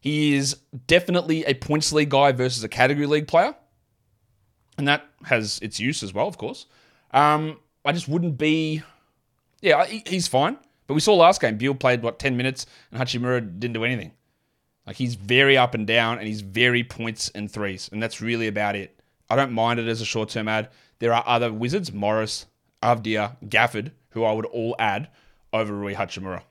He 0.00 0.34
is 0.34 0.56
definitely 0.86 1.44
a 1.46 1.54
points 1.54 1.90
league 1.90 2.10
guy 2.10 2.32
versus 2.32 2.62
a 2.62 2.68
category 2.68 3.06
league 3.06 3.26
player. 3.26 3.54
And 4.76 4.86
that 4.86 5.06
has 5.24 5.58
its 5.60 5.80
use 5.80 6.02
as 6.02 6.12
well, 6.12 6.28
of 6.28 6.36
course. 6.36 6.66
Um, 7.12 7.58
I 7.84 7.92
just 7.92 8.08
wouldn't 8.08 8.38
be. 8.38 8.82
Yeah, 9.60 9.84
he's 9.84 10.28
fine. 10.28 10.56
But 10.86 10.94
we 10.94 11.00
saw 11.00 11.14
last 11.14 11.40
game, 11.40 11.56
Beal 11.56 11.74
played, 11.74 12.02
what, 12.02 12.18
10 12.18 12.36
minutes, 12.36 12.66
and 12.90 13.00
Hachimura 13.00 13.40
didn't 13.60 13.74
do 13.74 13.84
anything. 13.84 14.10
Like, 14.86 14.96
he's 14.96 15.14
very 15.14 15.56
up 15.56 15.74
and 15.74 15.86
down, 15.86 16.18
and 16.18 16.26
he's 16.26 16.40
very 16.40 16.82
points 16.82 17.28
and 17.28 17.48
threes. 17.48 17.88
And 17.92 18.02
that's 18.02 18.20
really 18.20 18.48
about 18.48 18.74
it. 18.74 19.00
I 19.28 19.36
don't 19.36 19.52
mind 19.52 19.78
it 19.78 19.86
as 19.86 20.00
a 20.00 20.04
short 20.04 20.30
term 20.30 20.48
ad. 20.48 20.68
There 20.98 21.14
are 21.14 21.22
other 21.26 21.52
Wizards, 21.52 21.92
Morris, 21.92 22.46
Avdija, 22.82 23.36
Gafford, 23.48 23.92
who 24.10 24.24
I 24.24 24.32
would 24.32 24.46
all 24.46 24.74
add 24.80 25.08
over 25.52 25.72
Rui 25.72 25.94
Hachimura. 25.94 26.42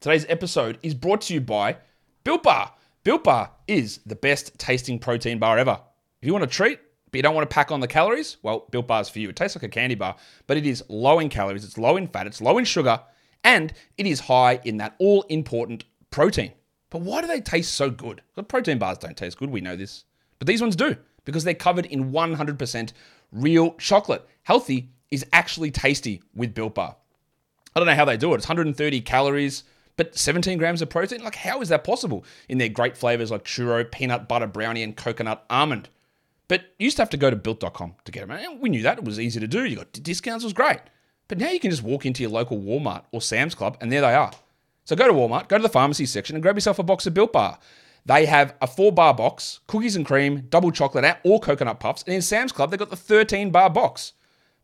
Today's 0.00 0.26
episode 0.28 0.78
is 0.82 0.94
brought 0.94 1.22
to 1.22 1.34
you 1.34 1.40
by 1.40 1.76
Built 2.24 2.42
Bar. 2.42 2.74
Built 3.04 3.24
Bar 3.24 3.50
is 3.66 4.00
the 4.04 4.14
best 4.14 4.58
tasting 4.58 4.98
protein 4.98 5.38
bar 5.38 5.58
ever. 5.58 5.80
If 6.20 6.26
you 6.26 6.32
want 6.32 6.44
a 6.44 6.48
treat, 6.48 6.80
but 7.12 7.18
you 7.18 7.22
don't 7.22 7.34
want 7.34 7.48
to 7.48 7.54
pack 7.54 7.70
on 7.70 7.80
the 7.80 7.86
calories, 7.86 8.38
well, 8.42 8.66
Built 8.70 8.86
Bar 8.86 9.02
is 9.02 9.10
for 9.10 9.18
you. 9.18 9.28
It 9.28 9.36
tastes 9.36 9.54
like 9.54 9.62
a 9.62 9.68
candy 9.68 9.94
bar, 9.94 10.16
but 10.46 10.56
it 10.56 10.66
is 10.66 10.82
low 10.88 11.18
in 11.18 11.28
calories, 11.28 11.62
it's 11.62 11.76
low 11.76 11.98
in 11.98 12.08
fat, 12.08 12.26
it's 12.26 12.40
low 12.40 12.56
in 12.56 12.64
sugar, 12.64 13.00
and 13.44 13.72
it 13.98 14.06
is 14.06 14.20
high 14.20 14.60
in 14.64 14.78
that 14.78 14.94
all 14.98 15.22
important 15.28 15.84
protein. 16.10 16.52
But 16.88 17.02
why 17.02 17.20
do 17.20 17.26
they 17.26 17.42
taste 17.42 17.74
so 17.74 17.90
good? 17.90 18.22
The 18.34 18.42
protein 18.42 18.78
bars 18.78 18.98
don't 18.98 19.16
taste 19.16 19.38
good, 19.38 19.50
we 19.50 19.60
know 19.60 19.76
this. 19.76 20.04
But 20.38 20.46
these 20.46 20.62
ones 20.62 20.74
do, 20.74 20.96
because 21.26 21.44
they're 21.44 21.54
covered 21.54 21.84
in 21.86 22.12
100% 22.12 22.92
real 23.30 23.74
chocolate. 23.74 24.26
Healthy 24.44 24.90
is 25.10 25.26
actually 25.34 25.70
tasty 25.70 26.22
with 26.34 26.54
Built 26.54 26.74
Bar. 26.74 26.96
I 27.76 27.80
don't 27.80 27.86
know 27.86 27.94
how 27.94 28.06
they 28.06 28.16
do 28.16 28.32
it. 28.32 28.38
It's 28.38 28.48
130 28.48 29.00
calories, 29.02 29.64
but 29.96 30.16
17 30.16 30.56
grams 30.56 30.80
of 30.80 30.88
protein? 30.88 31.22
Like, 31.22 31.34
how 31.34 31.60
is 31.60 31.68
that 31.68 31.84
possible 31.84 32.24
in 32.48 32.56
their 32.56 32.70
great 32.70 32.96
flavors 32.96 33.30
like 33.30 33.44
churro, 33.44 33.90
peanut 33.90 34.28
butter 34.28 34.46
brownie, 34.46 34.82
and 34.82 34.96
coconut 34.96 35.44
almond? 35.50 35.90
But 36.52 36.64
you 36.78 36.84
used 36.84 36.98
to 36.98 37.02
have 37.02 37.08
to 37.08 37.16
go 37.16 37.30
to 37.30 37.36
built.com 37.36 37.94
to 38.04 38.12
get 38.12 38.28
them. 38.28 38.30
And 38.30 38.60
we 38.60 38.68
knew 38.68 38.82
that. 38.82 38.98
It 38.98 39.04
was 39.04 39.18
easy 39.18 39.40
to 39.40 39.48
do. 39.48 39.64
You 39.64 39.76
got 39.76 39.90
discounts, 39.94 40.44
it 40.44 40.48
was 40.48 40.52
great. 40.52 40.80
But 41.26 41.38
now 41.38 41.48
you 41.48 41.58
can 41.58 41.70
just 41.70 41.82
walk 41.82 42.04
into 42.04 42.22
your 42.22 42.30
local 42.30 42.60
Walmart 42.60 43.04
or 43.10 43.22
Sam's 43.22 43.54
Club, 43.54 43.78
and 43.80 43.90
there 43.90 44.02
they 44.02 44.12
are. 44.12 44.32
So 44.84 44.94
go 44.94 45.06
to 45.06 45.14
Walmart, 45.14 45.48
go 45.48 45.56
to 45.56 45.62
the 45.62 45.70
pharmacy 45.70 46.04
section, 46.04 46.36
and 46.36 46.42
grab 46.42 46.54
yourself 46.54 46.78
a 46.78 46.82
box 46.82 47.06
of 47.06 47.14
Built 47.14 47.32
Bar. 47.32 47.58
They 48.04 48.26
have 48.26 48.54
a 48.60 48.66
four 48.66 48.92
bar 48.92 49.14
box, 49.14 49.60
cookies 49.66 49.96
and 49.96 50.04
cream, 50.04 50.46
double 50.50 50.70
chocolate, 50.70 51.16
or 51.24 51.40
coconut 51.40 51.80
puffs. 51.80 52.02
And 52.02 52.14
in 52.14 52.20
Sam's 52.20 52.52
Club, 52.52 52.70
they've 52.70 52.78
got 52.78 52.90
the 52.90 52.96
13 52.96 53.48
bar 53.48 53.70
box, 53.70 54.12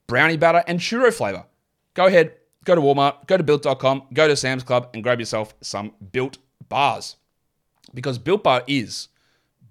brownie 0.06 0.36
batter 0.36 0.62
and 0.66 0.80
churro 0.80 1.10
flavor. 1.10 1.46
Go 1.94 2.04
ahead, 2.04 2.34
go 2.66 2.74
to 2.74 2.82
Walmart, 2.82 3.26
go 3.26 3.38
to 3.38 3.42
built.com, 3.42 4.08
go 4.12 4.28
to 4.28 4.36
Sam's 4.36 4.62
Club, 4.62 4.90
and 4.92 5.02
grab 5.02 5.20
yourself 5.20 5.54
some 5.62 5.92
built 6.12 6.36
bars. 6.68 7.16
Because 7.94 8.18
Built 8.18 8.42
Bar 8.42 8.62
is 8.66 9.08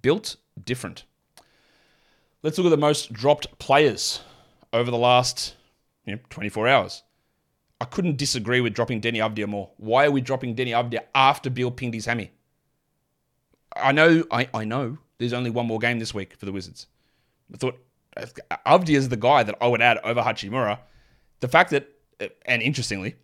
built 0.02 0.38
different. 0.66 1.04
Let's 2.48 2.58
look 2.58 2.68
at 2.68 2.70
the 2.70 2.78
most 2.78 3.12
dropped 3.12 3.60
players 3.60 4.22
over 4.72 4.90
the 4.90 4.98
last 4.98 5.54
you 6.06 6.16
know, 6.16 6.22
24 6.30 6.70
hours. 6.70 7.04
I 7.82 7.84
couldn't 7.84 8.16
disagree 8.16 8.62
with 8.62 8.74
dropping 8.74 9.02
Deni 9.02 9.18
Avdija 9.18 9.50
more. 9.50 9.70
Why 9.76 10.06
are 10.06 10.12
we 10.12 10.22
dropping 10.22 10.56
Deni 10.56 10.70
Avdija 10.70 11.02
after 11.14 11.50
Beal 11.50 11.72
pinged 11.72 11.94
his 11.94 12.06
hammy? 12.06 12.32
I 13.76 13.92
know, 13.92 14.24
I, 14.32 14.48
I 14.54 14.64
know 14.64 14.98
there's 15.18 15.34
only 15.34 15.50
one 15.50 15.68
more 15.68 15.78
game 15.78 16.00
this 16.00 16.14
week 16.14 16.38
for 16.38 16.46
the 16.46 16.54
Wizards. 16.54 16.88
I 17.54 17.58
thought 17.58 17.78
Avdija 18.66 18.96
is 18.96 19.10
the 19.10 19.18
guy 19.18 19.44
that 19.44 19.56
I 19.60 19.68
would 19.68 19.82
add 19.82 19.98
over 20.06 20.22
Hachimura. 20.22 20.80
The 21.42 21.50
fact 21.50 21.72
that, 21.72 21.90
and 22.46 22.62
interestingly, 22.62 23.18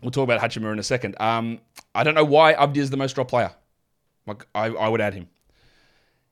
we'll 0.00 0.12
talk 0.12 0.24
about 0.24 0.40
Hachimura 0.40 0.72
in 0.72 0.78
a 0.78 0.82
second. 0.82 1.14
Um, 1.20 1.60
I 1.94 2.04
don't 2.04 2.14
know 2.14 2.24
why 2.24 2.54
Avdija 2.54 2.78
is 2.78 2.88
the 2.88 2.96
most 2.96 3.16
dropped 3.16 3.28
player. 3.28 3.52
Like 4.26 4.46
I, 4.54 4.68
I 4.68 4.88
would 4.88 5.02
add 5.02 5.12
him. 5.12 5.28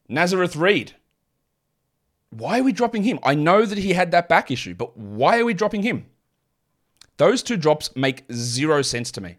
Nazareth 0.08 0.56
Reid. 0.56 0.94
Why 2.30 2.60
are 2.60 2.62
we 2.62 2.72
dropping 2.72 3.04
him? 3.04 3.18
I 3.22 3.34
know 3.34 3.64
that 3.64 3.78
he 3.78 3.92
had 3.92 4.10
that 4.10 4.28
back 4.28 4.50
issue, 4.50 4.74
but 4.74 4.96
why 4.96 5.38
are 5.38 5.44
we 5.44 5.54
dropping 5.54 5.82
him? 5.82 6.06
Those 7.16 7.42
two 7.42 7.56
drops 7.56 7.94
make 7.96 8.24
zero 8.32 8.82
sense 8.82 9.10
to 9.12 9.20
me. 9.20 9.38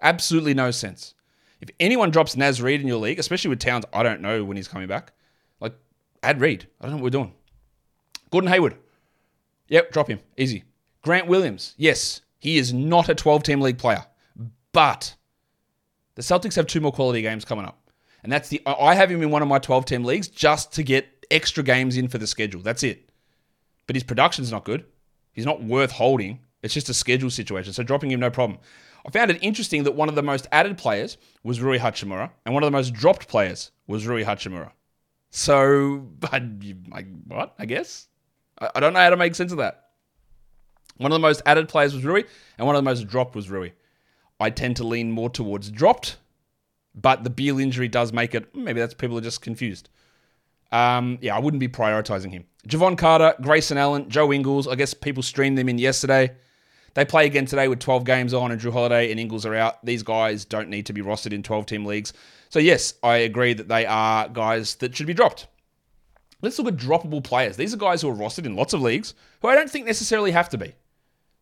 Absolutely 0.00 0.54
no 0.54 0.70
sense. 0.70 1.14
If 1.60 1.68
anyone 1.78 2.10
drops 2.10 2.36
Naz 2.36 2.60
Reid 2.60 2.80
in 2.80 2.88
your 2.88 2.98
league, 2.98 3.20
especially 3.20 3.50
with 3.50 3.60
Towns, 3.60 3.84
I 3.92 4.02
don't 4.02 4.20
know 4.20 4.44
when 4.44 4.56
he's 4.56 4.66
coming 4.66 4.88
back. 4.88 5.12
Like, 5.60 5.74
add 6.22 6.40
Reid. 6.40 6.66
I 6.80 6.84
don't 6.84 6.92
know 6.92 6.96
what 6.96 7.04
we're 7.04 7.10
doing. 7.10 7.32
Gordon 8.30 8.50
Hayward. 8.50 8.76
Yep, 9.68 9.92
drop 9.92 10.08
him. 10.08 10.18
Easy. 10.36 10.64
Grant 11.02 11.28
Williams. 11.28 11.74
Yes, 11.76 12.22
he 12.38 12.58
is 12.58 12.72
not 12.72 13.08
a 13.08 13.14
12 13.14 13.44
team 13.44 13.60
league 13.60 13.78
player, 13.78 14.04
but 14.72 15.14
the 16.14 16.22
Celtics 16.22 16.56
have 16.56 16.66
two 16.66 16.80
more 16.80 16.92
quality 16.92 17.22
games 17.22 17.44
coming 17.44 17.64
up. 17.64 17.78
And 18.22 18.32
that's 18.32 18.48
the 18.48 18.60
I 18.66 18.94
have 18.94 19.10
him 19.10 19.22
in 19.22 19.30
one 19.30 19.42
of 19.42 19.48
my 19.48 19.58
12 19.58 19.84
team 19.84 20.04
leagues 20.04 20.28
just 20.28 20.72
to 20.74 20.82
get 20.82 21.21
extra 21.32 21.62
games 21.62 21.96
in 21.96 22.08
for 22.08 22.18
the 22.18 22.26
schedule. 22.26 22.60
That's 22.60 22.82
it. 22.82 23.10
But 23.86 23.96
his 23.96 24.04
production's 24.04 24.52
not 24.52 24.64
good. 24.64 24.84
He's 25.32 25.46
not 25.46 25.62
worth 25.62 25.92
holding. 25.92 26.40
It's 26.62 26.74
just 26.74 26.88
a 26.88 26.94
schedule 26.94 27.30
situation. 27.30 27.72
So 27.72 27.82
dropping 27.82 28.10
him, 28.10 28.20
no 28.20 28.30
problem. 28.30 28.60
I 29.04 29.10
found 29.10 29.30
it 29.30 29.38
interesting 29.42 29.82
that 29.84 29.96
one 29.96 30.08
of 30.08 30.14
the 30.14 30.22
most 30.22 30.46
added 30.52 30.78
players 30.78 31.16
was 31.42 31.60
Rui 31.60 31.78
Hachimura, 31.78 32.30
and 32.44 32.54
one 32.54 32.62
of 32.62 32.68
the 32.68 32.76
most 32.76 32.92
dropped 32.92 33.26
players 33.26 33.72
was 33.88 34.06
Rui 34.06 34.22
Hachimura. 34.22 34.70
So, 35.30 36.06
what? 37.26 37.54
I 37.58 37.66
guess? 37.66 38.06
I, 38.60 38.70
I 38.76 38.80
don't 38.80 38.92
know 38.92 39.00
how 39.00 39.10
to 39.10 39.16
make 39.16 39.34
sense 39.34 39.50
of 39.50 39.58
that. 39.58 39.88
One 40.98 41.10
of 41.10 41.16
the 41.16 41.26
most 41.26 41.42
added 41.46 41.68
players 41.68 41.94
was 41.94 42.04
Rui, 42.04 42.22
and 42.58 42.66
one 42.66 42.76
of 42.76 42.84
the 42.84 42.88
most 42.88 43.08
dropped 43.08 43.34
was 43.34 43.50
Rui. 43.50 43.70
I 44.38 44.50
tend 44.50 44.76
to 44.76 44.84
lean 44.84 45.10
more 45.10 45.30
towards 45.30 45.70
dropped, 45.70 46.16
but 46.94 47.24
the 47.24 47.30
Beal 47.30 47.58
injury 47.58 47.88
does 47.88 48.12
make 48.12 48.34
it. 48.34 48.54
Maybe 48.54 48.78
that's 48.78 48.94
people 48.94 49.18
are 49.18 49.22
just 49.22 49.40
confused. 49.40 49.88
Um, 50.72 51.18
yeah, 51.20 51.36
I 51.36 51.38
wouldn't 51.38 51.60
be 51.60 51.68
prioritizing 51.68 52.32
him. 52.32 52.44
Jevon 52.66 52.96
Carter, 52.96 53.34
Grayson 53.40 53.76
Allen, 53.76 54.08
Joe 54.08 54.32
Ingles. 54.32 54.66
I 54.66 54.74
guess 54.74 54.94
people 54.94 55.22
streamed 55.22 55.58
them 55.58 55.68
in 55.68 55.78
yesterday. 55.78 56.32
They 56.94 57.04
play 57.04 57.26
again 57.26 57.46
today 57.46 57.68
with 57.68 57.78
12 57.78 58.04
games 58.04 58.34
on, 58.34 58.50
and 58.50 58.60
Jrue 58.60 58.72
Holiday 58.72 59.10
and 59.10 59.18
Ingles 59.18 59.46
are 59.46 59.54
out. 59.54 59.84
These 59.84 60.02
guys 60.02 60.44
don't 60.44 60.68
need 60.68 60.86
to 60.86 60.92
be 60.92 61.00
rostered 61.00 61.32
in 61.32 61.42
12 61.42 61.66
team 61.66 61.84
leagues. 61.84 62.12
So, 62.50 62.58
yes, 62.58 62.94
I 63.02 63.18
agree 63.18 63.54
that 63.54 63.68
they 63.68 63.86
are 63.86 64.28
guys 64.28 64.74
that 64.76 64.94
should 64.94 65.06
be 65.06 65.14
dropped. 65.14 65.46
Let's 66.42 66.58
look 66.58 66.68
at 66.68 66.76
droppable 66.76 67.24
players. 67.24 67.56
These 67.56 67.72
are 67.72 67.78
guys 67.78 68.02
who 68.02 68.10
are 68.10 68.14
rostered 68.14 68.46
in 68.46 68.56
lots 68.56 68.74
of 68.74 68.82
leagues 68.82 69.14
who 69.40 69.48
I 69.48 69.54
don't 69.54 69.70
think 69.70 69.86
necessarily 69.86 70.32
have 70.32 70.48
to 70.50 70.58
be. 70.58 70.74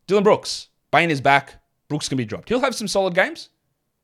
Dillon 0.07 0.23
Brooks. 0.23 0.67
Bane 0.91 1.11
is 1.11 1.21
back. 1.21 1.55
Brooks 1.89 2.07
can 2.07 2.17
be 2.17 2.25
dropped. 2.25 2.49
He'll 2.49 2.61
have 2.61 2.75
some 2.75 2.87
solid 2.87 3.15
games. 3.15 3.49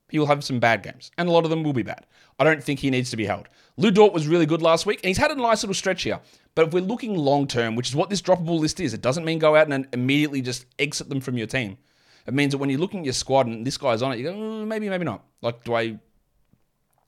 He 0.10 0.20
will 0.20 0.28
have 0.28 0.44
some 0.44 0.60
bad 0.60 0.84
games, 0.84 1.12
and 1.18 1.28
a 1.28 1.32
lot 1.32 1.44
of 1.44 1.50
them 1.50 1.64
will 1.64 1.74
be 1.74 1.84
bad. 1.84 2.06
I 2.40 2.44
don't 2.44 2.64
think 2.64 2.80
he 2.80 2.90
needs 2.90 3.10
to 3.10 3.18
be 3.18 3.26
held. 3.26 3.50
Lu 3.78 3.92
Dort 3.92 4.14
was 4.14 4.28
really 4.28 4.46
good 4.46 4.62
last 4.62 4.86
week, 4.86 5.00
and 5.04 5.08
he's 5.08 5.18
had 5.18 5.32
a 5.32 5.36
nice 5.36 5.64
little 5.64 5.74
stretch 5.74 6.04
here. 6.04 6.20
But 6.56 6.68
if 6.68 6.74
we're 6.74 6.82
looking 6.82 7.16
long 7.16 7.48
term, 7.48 7.76
which 7.76 7.90
is 7.90 7.96
what 7.96 8.10
this 8.10 8.22
droppable 8.22 8.60
list 8.60 8.80
is, 8.80 8.94
it 8.94 9.02
doesn't 9.02 9.26
mean 9.26 9.40
go 9.40 9.56
out 9.56 9.72
and 9.72 9.88
immediately 9.92 10.42
just 10.42 10.66
exit 10.80 11.10
them 11.10 11.22
from 11.22 11.38
your 11.38 11.48
team. 11.48 11.78
It 12.26 12.34
means 12.34 12.52
that 12.52 12.58
when 12.58 12.70
you're 12.70 12.80
looking 12.80 13.02
at 13.02 13.06
your 13.06 13.14
squad 13.14 13.48
and 13.48 13.66
this 13.66 13.78
guy's 13.78 14.02
on 14.02 14.12
it, 14.12 14.20
you 14.20 14.24
go, 14.24 14.34
mm, 14.34 14.68
maybe, 14.68 14.90
maybe 14.90 15.06
not. 15.06 15.24
Like, 15.42 15.64
do 15.64 15.74
I. 15.76 16.00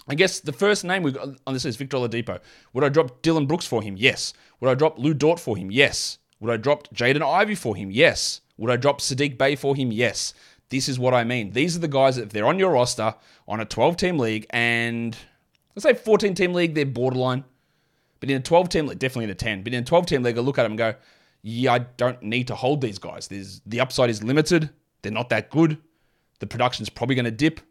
I 0.07 0.15
guess 0.15 0.39
the 0.39 0.53
first 0.53 0.83
name 0.83 1.03
we 1.03 1.11
got 1.11 1.29
on 1.45 1.53
this 1.53 1.65
is 1.65 1.75
Victor 1.75 1.97
Oladipo. 1.97 2.39
Would 2.73 2.83
I 2.83 2.89
drop 2.89 3.21
Dillon 3.21 3.45
Brooks 3.45 3.67
for 3.67 3.81
him? 3.81 3.95
Yes. 3.97 4.33
Would 4.59 4.69
I 4.69 4.73
drop 4.73 4.97
Lu 4.97 5.13
Dort 5.13 5.39
for 5.39 5.55
him? 5.55 5.69
Yes. 5.69 6.17
Would 6.39 6.51
I 6.51 6.57
drop 6.57 6.87
Jaden 6.95 7.21
Ivey 7.21 7.55
for 7.55 7.75
him? 7.75 7.91
Yes. 7.91 8.41
Would 8.57 8.71
I 8.71 8.75
drop 8.75 9.01
Saddiq 9.01 9.37
Bey 9.37 9.55
for 9.55 9.75
him? 9.75 9.91
Yes. 9.91 10.33
This 10.69 10.87
is 10.87 10.99
what 10.99 11.13
I 11.13 11.23
mean. 11.23 11.51
These 11.51 11.75
are 11.75 11.79
the 11.79 11.87
guys 11.87 12.15
that 12.15 12.23
if 12.23 12.29
they're 12.29 12.45
on 12.45 12.59
your 12.59 12.71
roster 12.71 13.15
on 13.47 13.59
a 13.59 13.65
12 13.65 13.97
team 13.97 14.19
league 14.19 14.45
and 14.51 15.17
let's 15.75 15.83
say 15.83 15.93
14 15.93 16.35
team 16.35 16.53
league, 16.53 16.75
they're 16.75 16.85
borderline. 16.85 17.43
But 18.19 18.29
in 18.29 18.37
a 18.37 18.41
12 18.41 18.69
team 18.69 18.87
league, 18.87 18.99
definitely 18.99 19.25
in 19.25 19.29
a 19.31 19.35
10, 19.35 19.63
but 19.63 19.73
in 19.73 19.81
a 19.81 19.85
12 19.85 20.05
team 20.05 20.23
league, 20.23 20.37
I 20.37 20.41
look 20.41 20.59
at 20.59 20.63
them 20.63 20.73
and 20.73 20.77
go, 20.77 20.95
yeah, 21.41 21.73
I 21.73 21.79
don't 21.79 22.21
need 22.21 22.47
to 22.47 22.55
hold 22.55 22.81
these 22.81 22.99
guys. 22.99 23.27
There's, 23.27 23.61
the 23.65 23.79
upside 23.79 24.09
is 24.09 24.23
limited. 24.23 24.69
They're 25.01 25.11
not 25.11 25.29
that 25.29 25.49
good. 25.49 25.77
The 26.39 26.47
production's 26.47 26.89
probably 26.89 27.15
going 27.15 27.25
to 27.25 27.31
dip. 27.31 27.61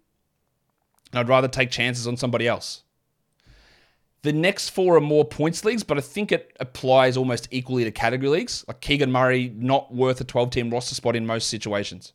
And 1.13 1.21
I'd 1.21 1.29
rather 1.29 1.49
take 1.49 1.71
chances 1.71 2.07
on 2.07 2.17
somebody 2.17 2.49
else. 2.49 2.83
The 4.23 4.33
next 4.33 4.71
four 4.71 4.97
are 4.97 5.01
more 5.01 5.25
points 5.25 5.65
leagues, 5.65 5.85
but 5.85 5.97
I 5.97 6.01
think 6.01 6.33
it 6.33 6.57
applies 6.59 7.17
almost 7.17 7.47
equally 7.51 7.85
to 7.85 7.93
category 7.93 8.31
leagues. 8.31 8.65
Like 8.67 8.81
Keegan 8.81 9.13
Murray, 9.13 9.53
not 9.55 9.95
worth 9.95 10.21
a 10.21 10.25
12 10.25 10.51
team 10.51 10.71
roster 10.71 10.95
spot 10.95 11.15
in 11.15 11.25
most 11.25 11.49
situations. 11.49 12.13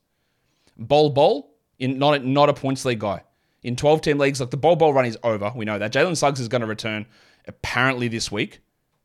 Bol 0.78 1.12
Bol, 1.12 1.54
in 1.80 1.98
not, 1.98 2.24
not 2.24 2.50
a 2.50 2.54
points 2.54 2.86
league 2.86 3.00
guy. 3.00 3.24
In 3.64 3.76
12 3.76 4.02
team 4.02 4.18
leagues, 4.18 4.40
like 4.40 4.52
the 4.52 4.58
Bol 4.58 4.76
Bol 4.76 4.94
run 4.94 5.06
is 5.06 5.18
over. 5.24 5.52
We 5.56 5.66
know 5.66 5.80
that. 5.80 5.94
Jalen 5.94 6.18
Suggs 6.18 6.40
is 6.40 6.48
going 6.48 6.62
to 6.62 6.68
return 6.68 7.06
apparently 7.48 8.08
this 8.08 8.32
week. 8.32 8.60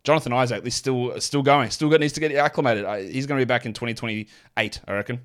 Jonathan 0.04 0.32
Isaac 0.32 0.64
is 0.64 0.75
still 0.75 1.20
still 1.20 1.42
going, 1.42 1.70
still 1.70 1.90
got, 1.90 2.00
needs 2.00 2.12
to 2.14 2.20
get 2.20 2.32
acclimated. 2.32 3.12
He's 3.12 3.26
going 3.26 3.38
to 3.38 3.44
be 3.44 3.48
back 3.48 3.66
in 3.66 3.72
2028, 3.72 4.80
I 4.87 4.92
reckon. 4.92 5.20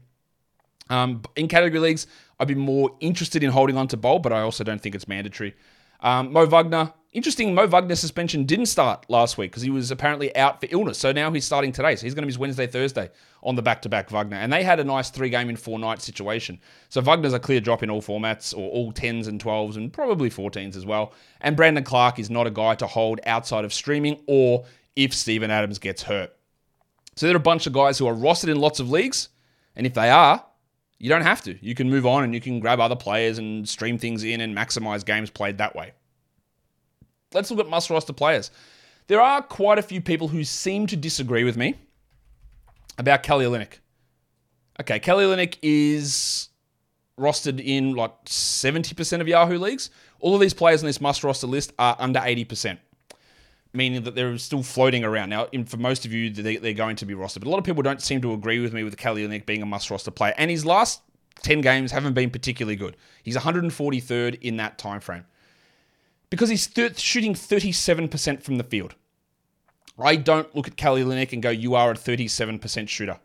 Um, 0.90 1.22
in 1.36 1.48
category 1.48 1.80
leagues, 1.80 2.08
I'd 2.40 2.48
be 2.48 2.56
more 2.56 2.96
interested 3.00 3.44
in 3.44 3.52
holding 3.52 3.78
on 3.78 3.88
to 3.90 3.98
Bol, 3.98 4.20
but 4.20 4.34
I 4.34 4.42
also 4.42 4.64
don't 4.64 4.82
think 4.82 4.96
it's 4.96 5.08
mandatory. 5.08 5.56
Um, 6.02 6.34
Mo 6.34 6.46
Wagner, 6.46 6.94
interesting. 7.14 7.56
Mo 7.56 7.68
Wagner 7.68 7.96
suspension 7.96 8.44
didn't 8.46 8.66
start 8.66 9.06
last 9.10 9.38
week 9.38 9.52
because 9.52 9.64
he 9.64 9.70
was 9.70 9.92
apparently 9.92 10.36
out 10.36 10.60
for 10.60 10.68
illness. 10.70 10.98
So 10.98 11.12
now 11.12 11.32
he's 11.32 11.46
starting 11.46 11.72
today. 11.72 11.96
So 11.96 12.06
he's 12.06 12.14
going 12.14 12.28
to 12.28 12.34
be 12.34 12.40
Wednesday, 12.40 12.68
Thursday 12.68 13.10
on 13.42 13.56
the 13.56 13.62
back-to-back 13.62 14.10
Wagner, 14.10 14.38
and 14.38 14.52
they 14.52 14.64
had 14.64 14.80
a 14.80 14.84
nice 14.84 15.10
three-game 15.10 15.50
in 15.50 15.56
four-night 15.56 16.02
situation. 16.02 16.60
So 16.90 17.02
Wagner's 17.02 17.34
a 17.34 17.40
clear 17.40 17.60
drop 17.60 17.84
in 17.84 17.90
all 17.90 18.02
formats, 18.02 18.54
or 18.54 18.70
all 18.70 18.92
tens 18.92 19.28
and 19.28 19.40
twelves, 19.40 19.78
and 19.78 19.92
probably 19.92 20.30
14s 20.30 20.76
as 20.76 20.86
well. 20.86 21.14
And 21.42 21.56
Brandon 21.56 21.84
Clarke 21.84 22.20
is 22.20 22.30
not 22.30 22.48
a 22.48 22.52
guy 22.52 22.76
to 22.76 22.88
hold 22.88 23.20
outside 23.26 23.66
of 23.66 23.74
streaming, 23.74 24.20
or 24.28 24.66
if 24.96 25.14
Steven 25.14 25.52
Adams 25.52 25.80
gets 25.80 26.04
hurt. 26.04 26.34
So 27.16 27.28
there 27.28 27.36
are 27.36 27.38
a 27.38 27.42
bunch 27.42 27.68
of 27.68 27.74
guys 27.74 27.98
who 27.98 28.08
are 28.08 28.16
rostered 28.16 28.50
in 28.50 28.60
lots 28.60 28.80
of 28.80 28.90
leagues, 28.90 29.30
and 29.76 29.86
if 29.86 29.94
they 29.94 30.10
are, 30.10 30.44
you 31.00 31.10
don't 31.10 31.24
have 31.24 31.42
to. 31.42 31.58
You 31.64 31.76
can 31.76 31.90
move 31.90 32.06
on 32.06 32.24
and 32.24 32.34
you 32.34 32.40
can 32.40 32.62
grab 32.62 32.80
other 32.80 32.96
players 32.96 33.38
and 33.38 33.68
stream 33.68 33.98
things 33.98 34.24
in 34.24 34.40
and 34.40 34.56
maximize 34.56 35.04
games 35.04 35.30
played 35.30 35.58
that 35.58 35.76
way. 35.76 35.92
Let's 37.34 37.52
look 37.52 37.60
at 37.60 37.70
must 37.70 37.90
roster 37.90 38.14
players. 38.14 38.52
There 39.08 39.22
are 39.22 39.42
quite 39.42 39.80
a 39.80 39.82
few 39.82 40.02
people 40.02 40.30
who 40.30 40.44
seem 40.44 40.88
to 40.88 40.96
disagree 40.96 41.44
with 41.44 41.58
me 41.58 41.76
about 42.98 43.24
Kelly 43.24 43.46
Olynyk. 43.46 43.80
Okay, 44.80 45.00
Kelly 45.00 45.26
Olynyk 45.26 45.58
is 45.62 46.50
rostered 47.20 47.64
in 47.64 47.96
like 47.96 48.26
70% 48.26 49.22
of 49.22 49.28
Yahoo 49.28 49.58
leagues. 49.58 49.90
All 50.20 50.34
of 50.36 50.42
these 50.42 50.54
players 50.54 50.82
on 50.82 50.88
this 50.88 51.02
must 51.02 51.24
roster 51.24 51.48
list 51.48 51.74
are 51.78 51.96
under 52.00 52.20
80% 52.20 52.78
meaning 53.74 54.04
that 54.04 54.16
they're 54.16 54.38
still 54.38 54.64
floating 54.64 55.04
around. 55.04 55.30
Now, 55.30 55.48
in, 55.52 55.66
for 55.66 55.78
most 55.78 56.06
of 56.06 56.14
you, 56.14 56.30
they, 56.30 56.58
are 56.58 56.74
going 56.74 56.96
to 56.98 57.06
be 57.06 57.16
rostered. 57.16 57.40
But 57.40 57.48
a 57.48 57.50
lot 57.50 57.58
of 57.58 57.64
people 57.64 57.82
don't 57.82 58.02
seem 58.02 58.22
to 58.22 58.34
agree 58.34 58.60
with 58.60 58.72
me 58.72 58.84
with 58.84 58.96
Kelly 58.98 59.28
Olynyk 59.28 59.46
being 59.46 59.62
a 59.62 59.66
must 59.66 59.90
roster 59.90 60.12
player. 60.12 60.34
And 60.38 60.52
his 60.52 60.66
last 60.66 61.02
10 61.42 61.62
games 61.62 61.92
haven't 61.92 62.14
been 62.14 62.30
particularly 62.30 62.76
good. 62.76 62.96
He's 63.24 63.36
143rd 63.36 64.40
in 64.42 64.58
that 64.58 64.78
time 64.78 65.00
frame. 65.00 65.26
Because 66.34 66.50
he's 66.50 66.68
shooting 66.98 67.36
37% 67.36 68.42
from 68.42 68.58
the 68.58 68.64
field. 68.64 68.96
I 70.00 70.16
don't 70.16 70.56
look 70.56 70.68
at 70.68 70.76
Kelly 70.76 71.04
Olynyk 71.04 71.32
and 71.32 71.44
go, 71.44 71.52
you 71.52 71.76
are 71.76 71.92
a 71.92 71.94
37% 71.94 72.90
shooter. 72.90 73.20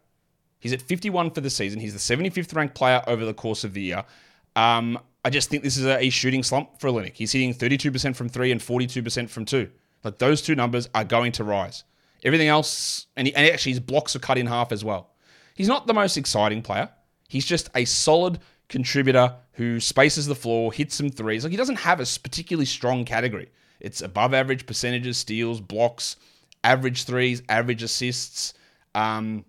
He's 0.59 0.75
at 0.75 0.83
51 0.83 1.31
for 1.31 1.41
the 1.41 1.49
season. 1.49 1.81
He's 1.81 1.95
the 1.95 2.15
75th 2.15 2.55
ranked 2.55 2.75
player 2.75 3.03
over 3.07 3.25
the 3.25 3.33
course 3.33 3.65
of 3.65 3.73
the 3.73 3.81
year. 3.81 4.05
Um, 4.57 4.99
I 5.25 5.31
just 5.31 5.49
think 5.49 5.63
this 5.63 5.79
is 5.79 5.87
a, 5.87 5.97
a 5.97 6.11
shooting 6.11 6.43
slump 6.43 6.79
for 6.81 6.91
Olynyk. 6.91 7.15
He's 7.15 7.33
hitting 7.33 7.55
32% 7.55 8.15
from 8.15 8.29
three 8.29 8.53
and 8.53 8.61
42% 8.61 9.31
from 9.31 9.47
two. 9.47 9.71
Like 10.05 10.19
those 10.19 10.43
two 10.43 10.55
numbers 10.55 10.91
are 10.95 11.05
going 11.05 11.33
to 11.33 11.45
rise. 11.45 11.85
Everything 12.25 12.49
else, 12.49 13.07
and, 13.17 13.27
he, 13.27 13.35
and 13.35 13.47
actually 13.47 13.73
his 13.73 13.81
blocks 13.81 14.15
are 14.17 14.19
cut 14.19 14.37
in 14.37 14.45
half 14.45 14.71
as 14.71 14.85
well. 14.85 15.15
He's 15.55 15.69
not 15.69 15.87
the 15.87 15.95
most 15.95 16.19
exciting 16.19 16.61
player. 16.61 16.91
He's 17.27 17.47
just 17.47 17.71
a 17.75 17.87
solid 17.87 18.39
contributor 18.69 19.35
who 19.53 19.81
spaces 19.81 20.27
the 20.27 20.35
floor, 20.35 20.73
hits 20.73 20.95
some 20.95 21.11
threes. 21.11 21.45
Like 21.45 21.51
he 21.51 21.57
doesn't 21.57 21.77
have 21.77 22.01
a 22.01 22.07
particularly 22.23 22.67
strong 22.67 23.05
category. 23.05 23.51
It's 23.81 24.03
above 24.03 24.35
average 24.35 24.67
percentages, 24.67 25.17
steals, 25.19 25.61
blocks, 25.61 26.17
average 26.65 27.05
threes, 27.05 27.43
average 27.49 27.83
assists, 27.83 28.55
um, 28.95 29.45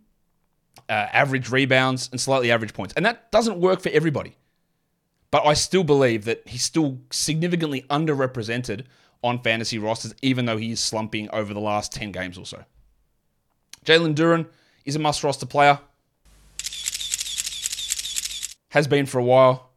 uh, 0.87 0.93
average 0.93 1.49
rebounds, 1.49 2.09
and 2.11 2.19
slightly 2.19 2.51
average 2.51 2.73
points. 2.73 2.93
And 2.95 3.05
that 3.05 3.31
doesn't 3.31 3.59
work 3.59 3.81
for 3.81 3.89
everybody. 3.89 4.35
But 5.31 5.45
I 5.45 5.53
still 5.53 5.83
believe 5.83 6.25
that 6.25 6.47
he's 6.47 6.63
still 6.63 6.99
significantly 7.11 7.83
underrepresented 7.89 8.85
on 9.23 9.41
fantasy 9.43 9.77
rosters, 9.77 10.15
even 10.21 10.45
though 10.45 10.57
he 10.57 10.71
is 10.71 10.79
slumping 10.79 11.29
over 11.31 11.53
the 11.53 11.59
last 11.59 11.91
10 11.91 12.11
games 12.11 12.37
or 12.37 12.45
so. 12.45 12.63
Jalen 13.85 14.15
Duren 14.15 14.47
is 14.85 14.95
a 14.95 14.99
must 14.99 15.23
roster 15.23 15.45
player. 15.45 15.79
Has 18.69 18.87
been 18.87 19.05
for 19.05 19.19
a 19.19 19.23
while. 19.23 19.71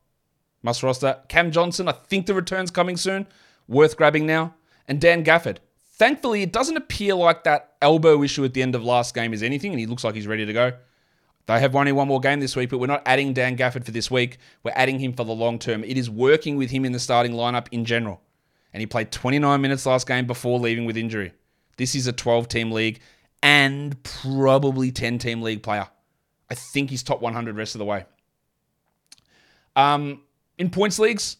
Must 0.62 0.82
roster. 0.82 1.18
Cam 1.28 1.50
Johnson, 1.50 1.88
I 1.88 1.92
think 1.92 2.26
the 2.26 2.34
return's 2.34 2.70
coming 2.70 2.96
soon. 2.96 3.26
Worth 3.66 3.96
grabbing 3.96 4.26
now. 4.26 4.54
And 4.86 5.00
Dan 5.00 5.24
Gafford. 5.24 5.58
Thankfully, 5.94 6.42
it 6.42 6.52
doesn't 6.52 6.76
appear 6.76 7.14
like 7.14 7.44
that 7.44 7.74
elbow 7.80 8.22
issue 8.22 8.44
at 8.44 8.54
the 8.54 8.62
end 8.62 8.74
of 8.74 8.82
last 8.82 9.14
game 9.14 9.32
is 9.32 9.42
anything, 9.42 9.72
and 9.72 9.80
he 9.80 9.86
looks 9.86 10.04
like 10.04 10.14
he's 10.14 10.26
ready 10.26 10.44
to 10.46 10.52
go. 10.52 10.72
They 11.46 11.60
have 11.60 11.74
only 11.74 11.92
one 11.92 12.08
more 12.08 12.20
game 12.20 12.40
this 12.40 12.54
week, 12.54 12.70
but 12.70 12.78
we're 12.78 12.86
not 12.86 13.02
adding 13.04 13.32
Dan 13.32 13.56
Gafford 13.56 13.84
for 13.84 13.90
this 13.90 14.10
week. 14.10 14.38
We're 14.62 14.72
adding 14.74 14.98
him 14.98 15.12
for 15.12 15.24
the 15.24 15.32
long 15.32 15.58
term. 15.58 15.84
It 15.84 15.98
is 15.98 16.08
working 16.08 16.56
with 16.56 16.70
him 16.70 16.84
in 16.84 16.92
the 16.92 16.98
starting 16.98 17.32
lineup 17.32 17.66
in 17.72 17.84
general. 17.84 18.20
And 18.72 18.80
he 18.80 18.86
played 18.86 19.10
29 19.10 19.60
minutes 19.60 19.84
last 19.84 20.06
game 20.06 20.26
before 20.26 20.58
leaving 20.58 20.84
with 20.84 20.96
injury. 20.96 21.32
This 21.76 21.94
is 21.94 22.06
a 22.06 22.12
12 22.12 22.48
team 22.48 22.70
league 22.70 23.00
and 23.42 24.00
probably 24.02 24.92
10 24.92 25.18
team 25.18 25.42
league 25.42 25.62
player. 25.62 25.88
I 26.48 26.54
think 26.54 26.90
he's 26.90 27.02
top 27.02 27.20
100 27.20 27.56
rest 27.56 27.74
of 27.74 27.80
the 27.80 27.84
way. 27.84 28.04
Um, 29.76 30.22
in 30.58 30.70
points 30.70 30.98
leagues, 30.98 31.38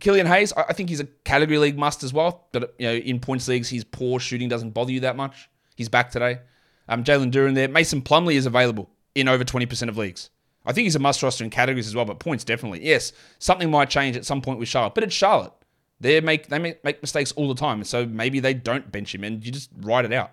Killian 0.00 0.26
Hayes, 0.26 0.52
I 0.52 0.72
think 0.72 0.88
he's 0.88 1.00
a 1.00 1.04
category 1.24 1.58
league 1.58 1.78
must 1.78 2.02
as 2.02 2.12
well. 2.12 2.48
But 2.52 2.74
you 2.78 2.86
know, 2.86 2.94
in 2.94 3.20
points 3.20 3.48
leagues, 3.48 3.68
his 3.68 3.84
poor 3.84 4.20
shooting 4.20 4.48
doesn't 4.48 4.70
bother 4.70 4.92
you 4.92 5.00
that 5.00 5.16
much. 5.16 5.48
He's 5.76 5.88
back 5.88 6.10
today. 6.10 6.40
Um, 6.88 7.04
Jalen 7.04 7.30
Duren 7.30 7.54
there. 7.54 7.68
Mason 7.68 8.02
Plumlee 8.02 8.34
is 8.34 8.46
available 8.46 8.90
in 9.14 9.28
over 9.28 9.44
20% 9.44 9.88
of 9.88 9.96
leagues. 9.96 10.30
I 10.66 10.72
think 10.72 10.84
he's 10.84 10.96
a 10.96 11.00
must 11.00 11.22
roster 11.22 11.44
in 11.44 11.50
categories 11.50 11.86
as 11.86 11.94
well, 11.94 12.04
but 12.04 12.18
points 12.18 12.44
definitely. 12.44 12.84
Yes, 12.84 13.12
something 13.38 13.70
might 13.70 13.90
change 13.90 14.16
at 14.16 14.24
some 14.24 14.40
point 14.40 14.58
with 14.58 14.68
Charlotte, 14.68 14.94
but 14.94 15.04
it's 15.04 15.14
Charlotte. 15.14 15.52
They 16.00 16.20
make 16.20 16.48
they 16.48 16.58
make, 16.58 16.82
mistakes 17.00 17.32
all 17.32 17.48
the 17.48 17.54
time, 17.54 17.84
so 17.84 18.06
maybe 18.06 18.40
they 18.40 18.54
don't 18.54 18.90
bench 18.90 19.14
him 19.14 19.24
and 19.24 19.44
you 19.44 19.52
just 19.52 19.70
ride 19.80 20.04
it 20.04 20.12
out. 20.12 20.32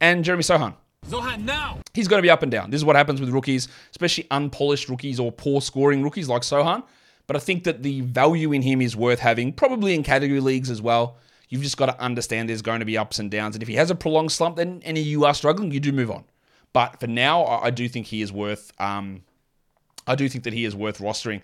And 0.00 0.24
Jeremy 0.24 0.42
Sochan. 0.42 0.74
Zohan 1.06 1.44
now. 1.44 1.78
He's 1.94 2.08
going 2.08 2.18
to 2.18 2.26
be 2.26 2.30
up 2.30 2.42
and 2.42 2.52
down. 2.52 2.70
This 2.70 2.80
is 2.80 2.84
what 2.84 2.96
happens 2.96 3.20
with 3.20 3.30
rookies, 3.30 3.68
especially 3.90 4.26
unpolished 4.30 4.88
rookies 4.88 5.18
or 5.18 5.32
poor 5.32 5.60
scoring 5.60 6.02
rookies 6.02 6.28
like 6.28 6.42
Sohan. 6.42 6.82
But 7.26 7.36
I 7.36 7.40
think 7.40 7.64
that 7.64 7.82
the 7.82 8.00
value 8.02 8.52
in 8.52 8.62
him 8.62 8.80
is 8.80 8.96
worth 8.96 9.18
having, 9.18 9.52
probably 9.52 9.94
in 9.94 10.02
category 10.02 10.40
leagues 10.40 10.70
as 10.70 10.80
well. 10.80 11.16
You've 11.48 11.62
just 11.62 11.76
got 11.76 11.86
to 11.86 12.00
understand 12.00 12.48
there's 12.48 12.62
going 12.62 12.80
to 12.80 12.86
be 12.86 12.98
ups 12.98 13.18
and 13.18 13.30
downs. 13.30 13.56
And 13.56 13.62
if 13.62 13.68
he 13.68 13.74
has 13.76 13.90
a 13.90 13.94
prolonged 13.94 14.32
slump, 14.32 14.56
then 14.56 14.82
any 14.84 15.00
you 15.00 15.24
are 15.24 15.34
struggling, 15.34 15.70
you 15.70 15.80
do 15.80 15.92
move 15.92 16.10
on. 16.10 16.24
But 16.72 17.00
for 17.00 17.06
now, 17.06 17.44
I 17.46 17.70
do 17.70 17.88
think 17.88 18.06
he 18.06 18.20
is 18.22 18.32
worth. 18.32 18.72
Um, 18.78 19.22
I 20.06 20.14
do 20.14 20.28
think 20.28 20.44
that 20.44 20.52
he 20.52 20.64
is 20.64 20.74
worth 20.74 20.98
rostering 20.98 21.42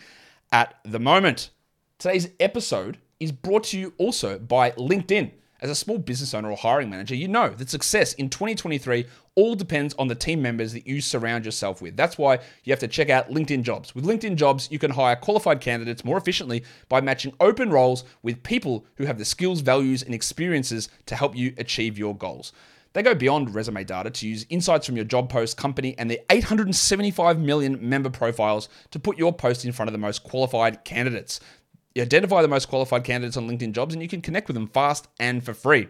at 0.53 0.75
the 0.85 0.99
moment. 0.99 1.51
Today's 1.99 2.29
episode 2.41 2.99
is 3.21 3.33
brought 3.33 3.65
to 3.65 3.79
you 3.79 3.95
also 3.99 4.39
by 4.39 4.73
LinkedIn. 4.73 5.31
As 5.65 5.71
a 5.71 5.75
small 5.75 5.97
business 5.97 6.35
owner 6.35 6.51
or 6.51 6.59
hiring 6.59 6.91
manager, 6.91 7.15
you 7.15 7.27
know 7.27 7.49
that 7.49 7.71
success 7.71 8.13
in 8.13 8.29
2023 8.29 9.07
all 9.35 9.55
depends 9.55 9.95
on 9.99 10.09
the 10.09 10.15
team 10.15 10.43
members 10.43 10.75
that 10.75 10.87
you 10.87 11.01
surround 11.01 11.47
yourself 11.47 11.81
with. 11.81 11.97
That's 11.97 12.19
why 12.19 12.41
you 12.65 12.73
have 12.73 12.81
to 12.81 12.87
check 12.87 13.09
out 13.09 13.31
LinkedIn 13.31 13.63
Jobs. 13.63 13.95
With 13.95 14.05
LinkedIn 14.05 14.37
Jobs, 14.37 14.69
you 14.71 14.79
can 14.79 14.91
hire 14.91 15.17
qualified 15.17 15.63
candidates 15.63 16.05
more 16.05 16.19
efficiently 16.19 16.65
by 16.91 17.01
matching 17.01 17.33
open 17.41 17.71
roles 17.71 18.05
with 18.23 18.43
people 18.43 18.85
who 18.97 19.07
have 19.07 19.17
the 19.17 19.25
skills, 19.25 19.63
values, 19.63 20.03
and 20.03 20.15
experiences 20.15 20.91
to 21.07 21.17
help 21.17 21.35
you 21.35 21.55
achieve 21.57 21.97
your 21.97 22.15
goals. 22.15 22.53
They 22.93 23.03
go 23.03 23.15
beyond 23.15 23.55
resume 23.55 23.85
data 23.85 24.11
to 24.11 24.29
use 24.29 24.45
insights 24.51 24.85
from 24.85 24.97
your 24.97 25.07
job 25.07 25.31
post, 25.31 25.57
company, 25.57 25.97
and 25.97 26.11
their 26.11 26.19
875 26.29 27.39
million 27.39 27.79
member 27.81 28.11
profiles 28.11 28.69
to 28.91 29.01
put 29.01 29.17
your 29.17 29.33
post 29.33 29.65
in 29.65 29.73
front 29.73 29.89
of 29.89 29.93
the 29.93 29.99
most 29.99 30.25
qualified 30.25 30.85
candidates. 30.85 31.41
You 31.95 32.03
identify 32.03 32.43
the 32.43 32.49
most 32.49 32.69
qualified 32.69 33.05
candidates 33.05 33.37
on 33.37 33.49
LinkedIn 33.49 33.73
jobs 33.73 33.95
and 33.95 34.03
you 34.03 34.09
can 34.09 34.21
connect 34.21 34.49
with 34.49 34.55
them 34.55 34.67
fast 34.67 35.09
and 35.21 35.45
for 35.45 35.55
free. 35.55 35.89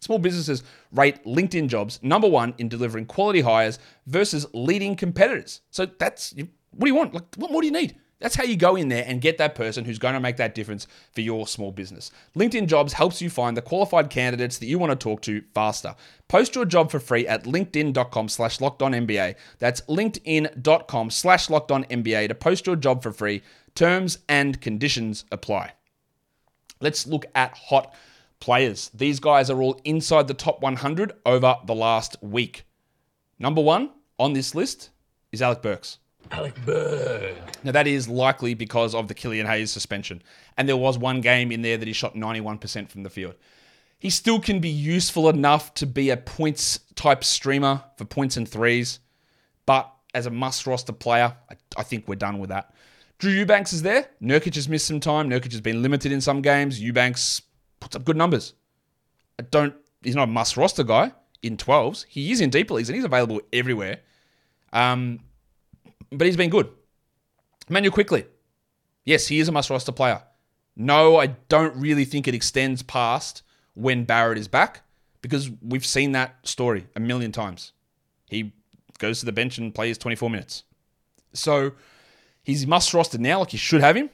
Small 0.00 0.18
businesses 0.18 0.62
rate 0.92 1.24
LinkedIn 1.24 1.68
jobs 1.68 1.98
number 2.02 2.28
one 2.28 2.54
in 2.58 2.68
delivering 2.68 3.06
quality 3.06 3.40
hires 3.40 3.78
versus 4.06 4.46
leading 4.52 4.94
competitors. 4.94 5.62
So 5.70 5.86
that's 5.86 6.32
what 6.70 6.86
do 6.86 6.86
you 6.86 6.94
want? 6.94 7.14
Like, 7.14 7.34
what 7.36 7.50
more 7.50 7.62
do 7.62 7.66
you 7.66 7.72
need? 7.72 7.96
That's 8.18 8.34
how 8.34 8.44
you 8.44 8.56
go 8.56 8.76
in 8.76 8.88
there 8.88 9.04
and 9.06 9.20
get 9.20 9.36
that 9.38 9.54
person 9.54 9.84
who's 9.84 9.98
going 9.98 10.14
to 10.14 10.20
make 10.20 10.38
that 10.38 10.54
difference 10.54 10.86
for 11.12 11.20
your 11.20 11.46
small 11.46 11.70
business. 11.70 12.10
LinkedIn 12.34 12.66
Jobs 12.66 12.94
helps 12.94 13.20
you 13.20 13.28
find 13.28 13.56
the 13.56 13.62
qualified 13.62 14.08
candidates 14.08 14.56
that 14.58 14.66
you 14.66 14.78
want 14.78 14.90
to 14.90 14.96
talk 14.96 15.20
to 15.22 15.42
faster. 15.54 15.94
Post 16.26 16.54
your 16.54 16.64
job 16.64 16.90
for 16.90 16.98
free 16.98 17.26
at 17.26 17.44
linkedin.com 17.44 18.28
slash 18.30 18.58
lockedonnba. 18.58 19.34
That's 19.58 19.82
linkedin.com 19.82 21.10
slash 21.10 21.48
lockedonnba 21.48 22.28
to 22.28 22.34
post 22.34 22.66
your 22.66 22.76
job 22.76 23.02
for 23.02 23.12
free. 23.12 23.42
Terms 23.76 24.18
and 24.26 24.58
conditions 24.60 25.26
apply. 25.30 25.74
Let's 26.80 27.06
look 27.06 27.26
at 27.34 27.56
hot 27.56 27.94
players. 28.40 28.90
These 28.94 29.20
guys 29.20 29.50
are 29.50 29.60
all 29.60 29.78
inside 29.84 30.28
the 30.28 30.34
top 30.34 30.62
100 30.62 31.12
over 31.26 31.56
the 31.66 31.74
last 31.74 32.16
week. 32.22 32.64
Number 33.38 33.60
one 33.60 33.90
on 34.18 34.32
this 34.32 34.54
list 34.54 34.88
is 35.30 35.42
Alec 35.42 35.60
Burks. 35.60 35.98
Alec 36.30 36.54
Berg. 36.64 37.36
Now, 37.64 37.72
that 37.72 37.86
is 37.86 38.08
likely 38.08 38.54
because 38.54 38.94
of 38.94 39.08
the 39.08 39.14
Killian 39.14 39.46
Hayes 39.46 39.70
suspension. 39.70 40.22
And 40.56 40.66
there 40.66 40.76
was 40.78 40.96
one 40.96 41.20
game 41.20 41.52
in 41.52 41.60
there 41.60 41.76
that 41.76 41.86
he 41.86 41.92
shot 41.92 42.14
91% 42.14 42.88
from 42.88 43.02
the 43.02 43.10
field. 43.10 43.34
He 43.98 44.08
still 44.08 44.40
can 44.40 44.58
be 44.58 44.70
useful 44.70 45.28
enough 45.28 45.74
to 45.74 45.86
be 45.86 46.08
a 46.08 46.16
points 46.16 46.80
type 46.94 47.24
streamer 47.24 47.84
for 47.98 48.06
points 48.06 48.38
and 48.38 48.48
threes. 48.48 49.00
But 49.66 49.92
as 50.14 50.24
a 50.24 50.30
must 50.30 50.66
roster 50.66 50.92
player, 50.92 51.36
I, 51.50 51.56
I 51.76 51.82
think 51.82 52.08
we're 52.08 52.14
done 52.14 52.38
with 52.38 52.48
that. 52.48 52.72
Drew 53.18 53.32
Eubanks 53.32 53.72
is 53.72 53.82
there. 53.82 54.08
Nurkic 54.22 54.54
has 54.56 54.68
missed 54.68 54.86
some 54.86 55.00
time. 55.00 55.30
Nurkic 55.30 55.52
has 55.52 55.60
been 55.60 55.82
limited 55.82 56.12
in 56.12 56.20
some 56.20 56.42
games. 56.42 56.80
Eubanks 56.80 57.42
puts 57.80 57.96
up 57.96 58.04
good 58.04 58.16
numbers. 58.16 58.54
I 59.38 59.42
don't. 59.42 59.74
He's 60.02 60.14
not 60.14 60.24
a 60.24 60.32
must 60.32 60.56
roster 60.56 60.84
guy 60.84 61.12
in 61.42 61.56
12s. 61.56 62.04
He 62.08 62.32
is 62.32 62.40
in 62.40 62.50
deeper 62.50 62.74
leagues 62.74 62.88
and 62.88 62.96
he's 62.96 63.04
available 63.04 63.40
everywhere. 63.52 64.00
Um, 64.72 65.20
but 66.10 66.26
he's 66.26 66.36
been 66.36 66.50
good. 66.50 66.68
Immanuel 67.68 67.92
Quickley. 67.92 68.26
Yes, 69.04 69.26
he 69.26 69.38
is 69.38 69.48
a 69.48 69.52
must 69.52 69.70
roster 69.70 69.92
player. 69.92 70.22
No, 70.76 71.16
I 71.16 71.28
don't 71.48 71.74
really 71.76 72.04
think 72.04 72.28
it 72.28 72.34
extends 72.34 72.82
past 72.82 73.42
when 73.74 74.04
Barrett 74.04 74.38
is 74.38 74.48
back 74.48 74.82
because 75.22 75.50
we've 75.62 75.86
seen 75.86 76.12
that 76.12 76.36
story 76.46 76.86
a 76.94 77.00
million 77.00 77.32
times. 77.32 77.72
He 78.28 78.52
goes 78.98 79.20
to 79.20 79.26
the 79.26 79.32
bench 79.32 79.58
and 79.58 79.74
plays 79.74 79.96
24 79.96 80.28
minutes. 80.28 80.64
So 81.32 81.72
he's 82.46 82.66
must 82.66 82.94
roster 82.94 83.18
now, 83.18 83.40
like 83.40 83.52
you 83.52 83.58
should 83.58 83.80
have 83.82 83.96
him. 83.96 84.08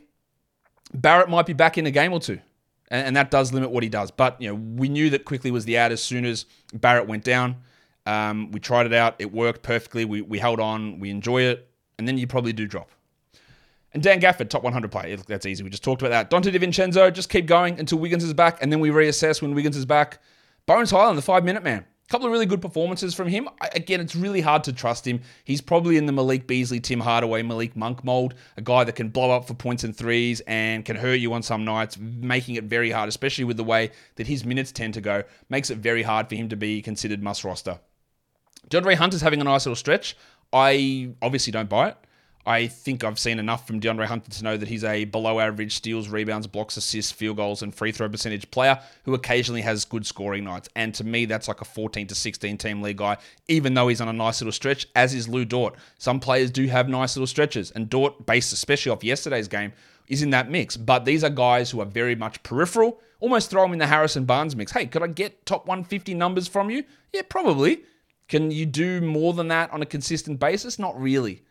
Barrett 0.92 1.28
might 1.28 1.46
be 1.46 1.52
back 1.52 1.78
in 1.78 1.86
a 1.86 1.90
game 1.90 2.12
or 2.12 2.20
two, 2.20 2.40
and, 2.90 3.06
and, 3.06 3.16
that 3.16 3.30
does 3.30 3.52
limit 3.52 3.70
what 3.70 3.82
he 3.82 3.88
does. 3.88 4.10
But 4.10 4.40
you 4.42 4.48
know, 4.48 4.54
we 4.54 4.88
knew 4.88 5.10
that 5.10 5.24
Quickley 5.24 5.50
was 5.50 5.64
the 5.64 5.78
out 5.78 5.92
as 5.92 6.02
soon 6.02 6.24
as 6.24 6.44
Barrett 6.74 7.06
went 7.06 7.24
down. 7.24 7.56
Um, 8.04 8.50
we 8.50 8.60
tried 8.60 8.86
it 8.86 8.92
out; 8.92 9.14
it 9.18 9.32
worked 9.32 9.62
perfectly. 9.62 10.04
We 10.04 10.20
we 10.20 10.38
held 10.38 10.60
on. 10.60 10.98
We 10.98 11.08
enjoy 11.08 11.42
it 11.42 11.68
and 12.02 12.08
then 12.08 12.18
you 12.18 12.26
probably 12.26 12.52
do 12.52 12.66
drop. 12.66 12.90
And 13.94 14.02
Dan 14.02 14.20
Gafford, 14.20 14.48
top 14.48 14.64
100 14.64 14.90
player. 14.90 15.16
That's 15.16 15.46
easy. 15.46 15.62
We 15.62 15.70
just 15.70 15.84
talked 15.84 16.02
about 16.02 16.10
that. 16.10 16.30
Donte 16.30 16.52
DiVincenzo, 16.52 17.12
just 17.12 17.28
keep 17.28 17.46
going 17.46 17.78
until 17.78 17.98
Wiggins 17.98 18.24
is 18.24 18.34
back, 18.34 18.58
and 18.60 18.72
then 18.72 18.80
we 18.80 18.90
reassess 18.90 19.40
when 19.40 19.54
Wiggins 19.54 19.76
is 19.76 19.84
back. 19.84 20.18
Bones 20.66 20.90
Hyland, 20.90 21.16
the 21.16 21.22
five 21.22 21.44
minute 21.44 21.62
man. 21.62 21.84
Couple 22.12 22.26
of 22.26 22.32
really 22.32 22.44
good 22.44 22.60
performances 22.60 23.14
from 23.14 23.26
him. 23.26 23.48
Again, 23.74 23.98
it's 23.98 24.14
really 24.14 24.42
hard 24.42 24.64
to 24.64 24.72
trust 24.74 25.08
him. 25.08 25.22
He's 25.44 25.62
probably 25.62 25.96
in 25.96 26.04
the 26.04 26.12
Malik 26.12 26.46
Beasley, 26.46 26.78
Tim 26.78 27.00
Hardaway, 27.00 27.42
Malik 27.42 27.74
Monk 27.74 28.04
mold. 28.04 28.34
A 28.58 28.60
guy 28.60 28.84
that 28.84 28.96
can 28.96 29.08
blow 29.08 29.30
up 29.30 29.46
for 29.46 29.54
points 29.54 29.82
and 29.82 29.96
threes 29.96 30.42
and 30.46 30.84
can 30.84 30.96
hurt 30.96 31.20
you 31.20 31.32
on 31.32 31.42
some 31.42 31.64
nights, 31.64 31.96
making 31.98 32.56
it 32.56 32.64
very 32.64 32.90
hard, 32.90 33.08
especially 33.08 33.44
with 33.44 33.56
the 33.56 33.64
way 33.64 33.92
that 34.16 34.26
his 34.26 34.44
minutes 34.44 34.72
tend 34.72 34.92
to 34.92 35.00
go. 35.00 35.22
Makes 35.48 35.70
it 35.70 35.78
very 35.78 36.02
hard 36.02 36.28
for 36.28 36.34
him 36.34 36.50
to 36.50 36.56
be 36.56 36.82
considered 36.82 37.22
must 37.22 37.44
roster. 37.44 37.80
DeAndre 38.68 38.96
Hunter's 38.96 39.22
having 39.22 39.40
a 39.40 39.44
nice 39.44 39.64
little 39.64 39.74
stretch. 39.74 40.14
I 40.52 41.14
obviously 41.22 41.50
don't 41.50 41.70
buy 41.70 41.88
it. 41.88 41.96
I 42.44 42.66
think 42.66 43.04
I've 43.04 43.20
seen 43.20 43.38
enough 43.38 43.68
from 43.68 43.80
DeAndre 43.80 44.06
Hunter 44.06 44.30
to 44.32 44.44
know 44.44 44.56
that 44.56 44.68
he's 44.68 44.82
a 44.82 45.04
below 45.04 45.38
average 45.38 45.76
steals, 45.76 46.08
rebounds, 46.08 46.48
blocks, 46.48 46.76
assists, 46.76 47.12
field 47.12 47.36
goals, 47.36 47.62
and 47.62 47.72
free 47.72 47.92
throw 47.92 48.08
percentage 48.08 48.50
player 48.50 48.80
who 49.04 49.14
occasionally 49.14 49.60
has 49.60 49.84
good 49.84 50.04
scoring 50.04 50.42
nights. 50.42 50.68
And 50.74 50.92
to 50.96 51.04
me, 51.04 51.24
that's 51.24 51.46
like 51.46 51.60
a 51.60 51.64
14 51.64 52.08
to 52.08 52.14
16 52.16 52.58
team 52.58 52.82
league 52.82 52.96
guy, 52.96 53.18
even 53.46 53.74
though 53.74 53.86
he's 53.86 54.00
on 54.00 54.08
a 54.08 54.12
nice 54.12 54.40
little 54.40 54.52
stretch, 54.52 54.88
as 54.96 55.14
is 55.14 55.28
Lu 55.28 55.44
Dort. 55.44 55.76
Some 55.98 56.18
players 56.18 56.50
do 56.50 56.66
have 56.66 56.88
nice 56.88 57.16
little 57.16 57.28
stretches, 57.28 57.70
and 57.70 57.88
Dort, 57.88 58.26
based 58.26 58.52
especially 58.52 58.90
off 58.90 59.04
yesterday's 59.04 59.46
game, 59.46 59.72
is 60.08 60.22
in 60.22 60.30
that 60.30 60.50
mix. 60.50 60.76
But 60.76 61.04
these 61.04 61.22
are 61.22 61.30
guys 61.30 61.70
who 61.70 61.80
are 61.80 61.86
very 61.86 62.16
much 62.16 62.42
peripheral. 62.42 63.00
Almost 63.20 63.50
throw 63.50 63.62
them 63.62 63.72
in 63.72 63.78
the 63.78 63.86
Harrison 63.86 64.24
Barnes 64.24 64.56
mix. 64.56 64.72
Hey, 64.72 64.86
could 64.86 65.04
I 65.04 65.06
get 65.06 65.46
top 65.46 65.68
150 65.68 66.12
numbers 66.14 66.48
from 66.48 66.70
you? 66.70 66.82
Yeah, 67.12 67.22
probably. 67.28 67.84
Can 68.26 68.50
you 68.50 68.66
do 68.66 69.00
more 69.00 69.32
than 69.32 69.46
that 69.48 69.72
on 69.72 69.80
a 69.80 69.86
consistent 69.86 70.40
basis? 70.40 70.78
Not 70.78 71.00
really 71.00 71.42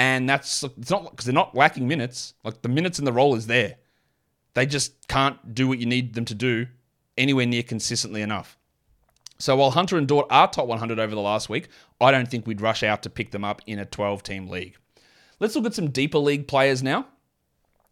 and 0.00 0.26
that's 0.26 0.62
it's 0.62 0.90
not 0.90 1.10
because 1.10 1.26
they're 1.26 1.34
not 1.34 1.54
lacking 1.54 1.86
minutes. 1.86 2.32
Like 2.42 2.62
the 2.62 2.70
minutes 2.70 2.98
in 2.98 3.04
the 3.04 3.12
role 3.12 3.34
is 3.34 3.48
there. 3.48 3.76
They 4.54 4.64
just 4.64 5.06
can't 5.08 5.54
do 5.54 5.68
what 5.68 5.78
you 5.78 5.84
need 5.84 6.14
them 6.14 6.24
to 6.24 6.34
do 6.34 6.68
anywhere 7.18 7.44
near 7.44 7.62
consistently 7.62 8.22
enough. 8.22 8.56
So 9.38 9.56
while 9.56 9.72
Hunter 9.72 9.98
and 9.98 10.08
Dort 10.08 10.26
are 10.30 10.48
top 10.48 10.66
100 10.68 10.98
over 10.98 11.14
the 11.14 11.20
last 11.20 11.50
week, 11.50 11.68
I 12.00 12.10
don't 12.12 12.30
think 12.30 12.46
we'd 12.46 12.62
rush 12.62 12.82
out 12.82 13.02
to 13.02 13.10
pick 13.10 13.30
them 13.30 13.44
up 13.44 13.60
in 13.66 13.78
a 13.78 13.84
12 13.84 14.22
team 14.22 14.48
league. 14.48 14.78
Let's 15.38 15.54
look 15.54 15.66
at 15.66 15.74
some 15.74 15.90
deeper 15.90 16.18
league 16.18 16.48
players 16.48 16.82
now. 16.82 17.06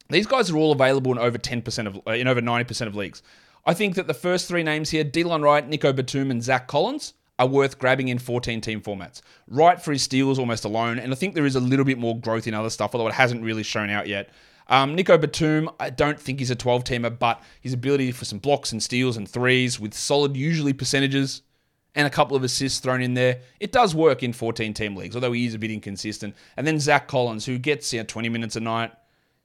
These 0.09 0.27
guys 0.27 0.51
are 0.51 0.57
all 0.57 0.73
available 0.73 1.13
in 1.13 1.19
over 1.19 1.37
10% 1.37 1.87
of 1.87 2.01
uh, 2.07 2.13
in 2.13 2.27
over 2.27 2.41
90% 2.41 2.87
of 2.87 2.97
leagues. 2.97 3.23
I 3.67 3.75
think 3.75 3.97
that 3.97 4.07
the 4.07 4.15
first 4.15 4.49
three 4.49 4.63
names 4.63 4.89
here, 4.89 5.05
Delon 5.05 5.43
Wright, 5.43 5.69
Nico 5.69 5.93
Batum, 5.93 6.31
and 6.31 6.43
Zach 6.43 6.69
Collins, 6.69 7.13
are 7.39 7.47
worth 7.47 7.79
grabbing 7.79 8.09
in 8.09 8.19
14 8.19 8.61
team 8.61 8.81
formats. 8.81 9.21
Wright 9.47 9.81
for 9.81 9.93
his 9.93 10.03
steals 10.03 10.39
almost 10.39 10.65
alone, 10.65 10.99
and 10.99 11.13
I 11.13 11.15
think 11.15 11.35
there 11.35 11.47
is 11.47 11.57
a 11.57 11.61
little 11.61 11.85
bit 11.85 11.99
more 11.99 12.19
growth 12.19 12.47
in 12.47 12.55
other 12.55 12.71
stuff, 12.71 12.95
although 12.95 13.09
it 13.09 13.15
hasn't 13.15 13.45
really 13.45 13.63
shown 13.63 13.91
out 13.91 14.09
yet. 14.09 14.31
Um, 14.69 14.95
Nico 14.95 15.17
Batum, 15.17 15.71
I 15.81 15.91
don't 15.91 16.21
think 16.21 16.41
he's 16.41 16.51
a 16.51 16.57
12 16.57 16.85
teamer, 16.85 17.19
but 17.19 17.43
his 17.61 17.73
ability 17.73 18.13
for 18.13 18.25
some 18.25 18.39
blocks 18.39 18.73
and 18.73 18.83
steals 18.83 19.17
and 19.17 19.29
threes 19.29 19.81
with 19.81 19.95
solid, 19.95 20.37
usually 20.37 20.73
percentages, 20.73 21.43
and 21.95 22.07
a 22.07 22.11
couple 22.11 22.37
of 22.37 22.45
assists 22.45 22.81
thrown 22.81 23.01
in 23.01 23.15
there, 23.15 23.41
it 23.61 23.73
does 23.73 23.95
work 23.95 24.23
in 24.23 24.33
14 24.33 24.75
team 24.75 24.95
leagues, 24.95 25.15
although 25.15 25.33
he 25.33 25.47
is 25.47 25.55
a 25.55 25.59
bit 25.59 25.71
inconsistent. 25.71 26.35
And 26.57 26.67
then 26.67 26.79
Zach 26.79 27.09
Collins, 27.09 27.47
who 27.47 27.59
gets 27.59 27.93
you 27.93 28.01
know, 28.01 28.05
20 28.05 28.29
minutes 28.29 28.57
a 28.57 28.61
night, 28.61 28.93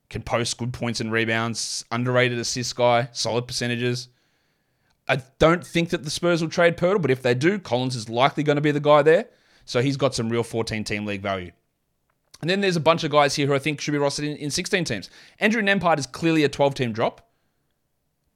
can 0.09 0.21
post 0.21 0.57
good 0.57 0.73
points 0.73 0.99
and 0.99 1.11
rebounds, 1.11 1.85
underrated 1.91 2.37
assist 2.37 2.75
guy, 2.75 3.09
solid 3.13 3.47
percentages. 3.47 4.09
I 5.07 5.21
don't 5.39 5.65
think 5.65 5.89
that 5.89 6.03
the 6.03 6.09
Spurs 6.09 6.41
will 6.41 6.49
trade 6.49 6.77
Poeltl, 6.77 7.01
but 7.01 7.11
if 7.11 7.21
they 7.21 7.33
do, 7.33 7.59
Collins 7.59 7.95
is 7.95 8.09
likely 8.09 8.43
going 8.43 8.55
to 8.55 8.61
be 8.61 8.71
the 8.71 8.79
guy 8.79 9.01
there. 9.01 9.27
So 9.65 9.81
he's 9.81 9.97
got 9.97 10.15
some 10.15 10.29
real 10.29 10.43
14 10.43 10.83
team 10.83 11.05
league 11.05 11.21
value. 11.21 11.51
And 12.41 12.49
then 12.49 12.61
there's 12.61 12.75
a 12.75 12.81
bunch 12.81 13.03
of 13.03 13.11
guys 13.11 13.35
here 13.35 13.47
who 13.47 13.53
I 13.53 13.59
think 13.59 13.79
should 13.79 13.93
be 13.93 13.97
rostered 13.97 14.29
in, 14.29 14.35
in 14.37 14.51
16 14.51 14.83
teams. 14.83 15.09
Andrew 15.39 15.61
Nembhard 15.61 15.97
is 15.97 16.05
clearly 16.05 16.43
a 16.43 16.49
12 16.49 16.75
team 16.75 16.91
drop, 16.91 17.29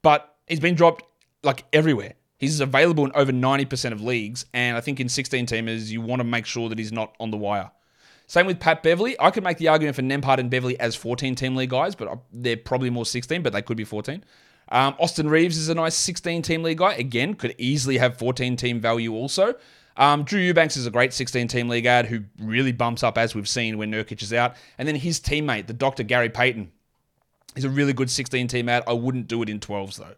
but 0.02 0.36
he's 0.48 0.62
been 0.62 0.76
dropped 0.76 1.04
like 1.44 1.66
everywhere. 1.74 2.14
He's 2.38 2.60
available 2.60 3.04
in 3.04 3.12
over 3.16 3.32
90% 3.32 3.92
of 3.92 4.02
leagues, 4.02 4.46
and 4.54 4.78
I 4.78 4.82
think 4.82 5.00
in 5.00 5.10
16 5.10 5.48
teamers, 5.48 5.90
you 5.90 6.02
want 6.02 6.20
to 6.20 6.24
make 6.24 6.46
sure 6.46 6.70
that 6.70 6.78
he's 6.78 6.92
not 6.92 7.16
on 7.20 7.32
the 7.32 7.38
wire. 7.38 7.72
Same 8.28 8.46
with 8.46 8.60
Pat 8.60 8.84
Beverley. 8.84 9.16
I 9.20 9.32
could 9.32 9.44
make 9.44 9.58
the 9.58 9.70
argument 9.70 9.96
for 9.96 10.04
Nembhard 10.04 10.38
and 10.38 10.50
Beverley 10.50 10.80
as 10.80 10.96
14 10.96 11.34
team 11.36 11.56
league 11.56 11.72
guys, 11.72 11.96
but 11.96 12.08
uh, 12.08 12.18
they're 12.32 12.58
probably 12.58 12.90
more 12.90 13.06
16, 13.06 13.42
but 13.42 13.54
they 13.54 13.62
could 13.62 13.78
be 13.78 13.86
14. 13.86 14.24
Um, 14.70 14.96
Austin 15.00 15.30
Reaves 15.30 15.58
is 15.58 15.70
a 15.70 15.76
nice 15.76 15.96
16 15.96 16.42
team 16.42 16.64
league 16.64 16.80
guy. 16.80 16.94
Again, 16.94 17.34
could 17.34 17.56
easily 17.58 17.98
have 17.98 18.18
14 18.18 18.56
team 18.56 18.80
value 18.80 19.14
also. 19.14 19.56
Um, 19.96 20.24
Drew 20.24 20.40
Eubanks 20.40 20.78
is 20.78 20.86
a 20.86 20.92
great 20.92 21.14
16 21.14 21.48
team 21.48 21.70
league 21.70 21.86
ad 21.86 22.06
who 22.06 22.22
really 22.40 22.72
bumps 22.72 23.04
up 23.04 23.18
as 23.18 23.34
we've 23.34 23.50
seen 23.50 23.78
when 23.78 23.92
Nurkic 23.92 24.22
is 24.22 24.32
out. 24.32 24.56
And 24.78 24.88
then 24.88 24.96
his 24.96 25.20
teammate, 25.20 25.68
the 25.68 25.74
Dr. 25.74 26.04
Gary 26.04 26.30
Payton, 26.30 26.72
is 27.56 27.64
a 27.64 27.70
really 27.70 27.94
good 27.94 28.10
16 28.10 28.48
team 28.48 28.70
ad. 28.70 28.84
I 28.88 28.94
wouldn't 28.94 29.28
do 29.28 29.42
it 29.42 29.50
in 29.50 29.60
12s 29.60 29.98
though. 29.98 30.16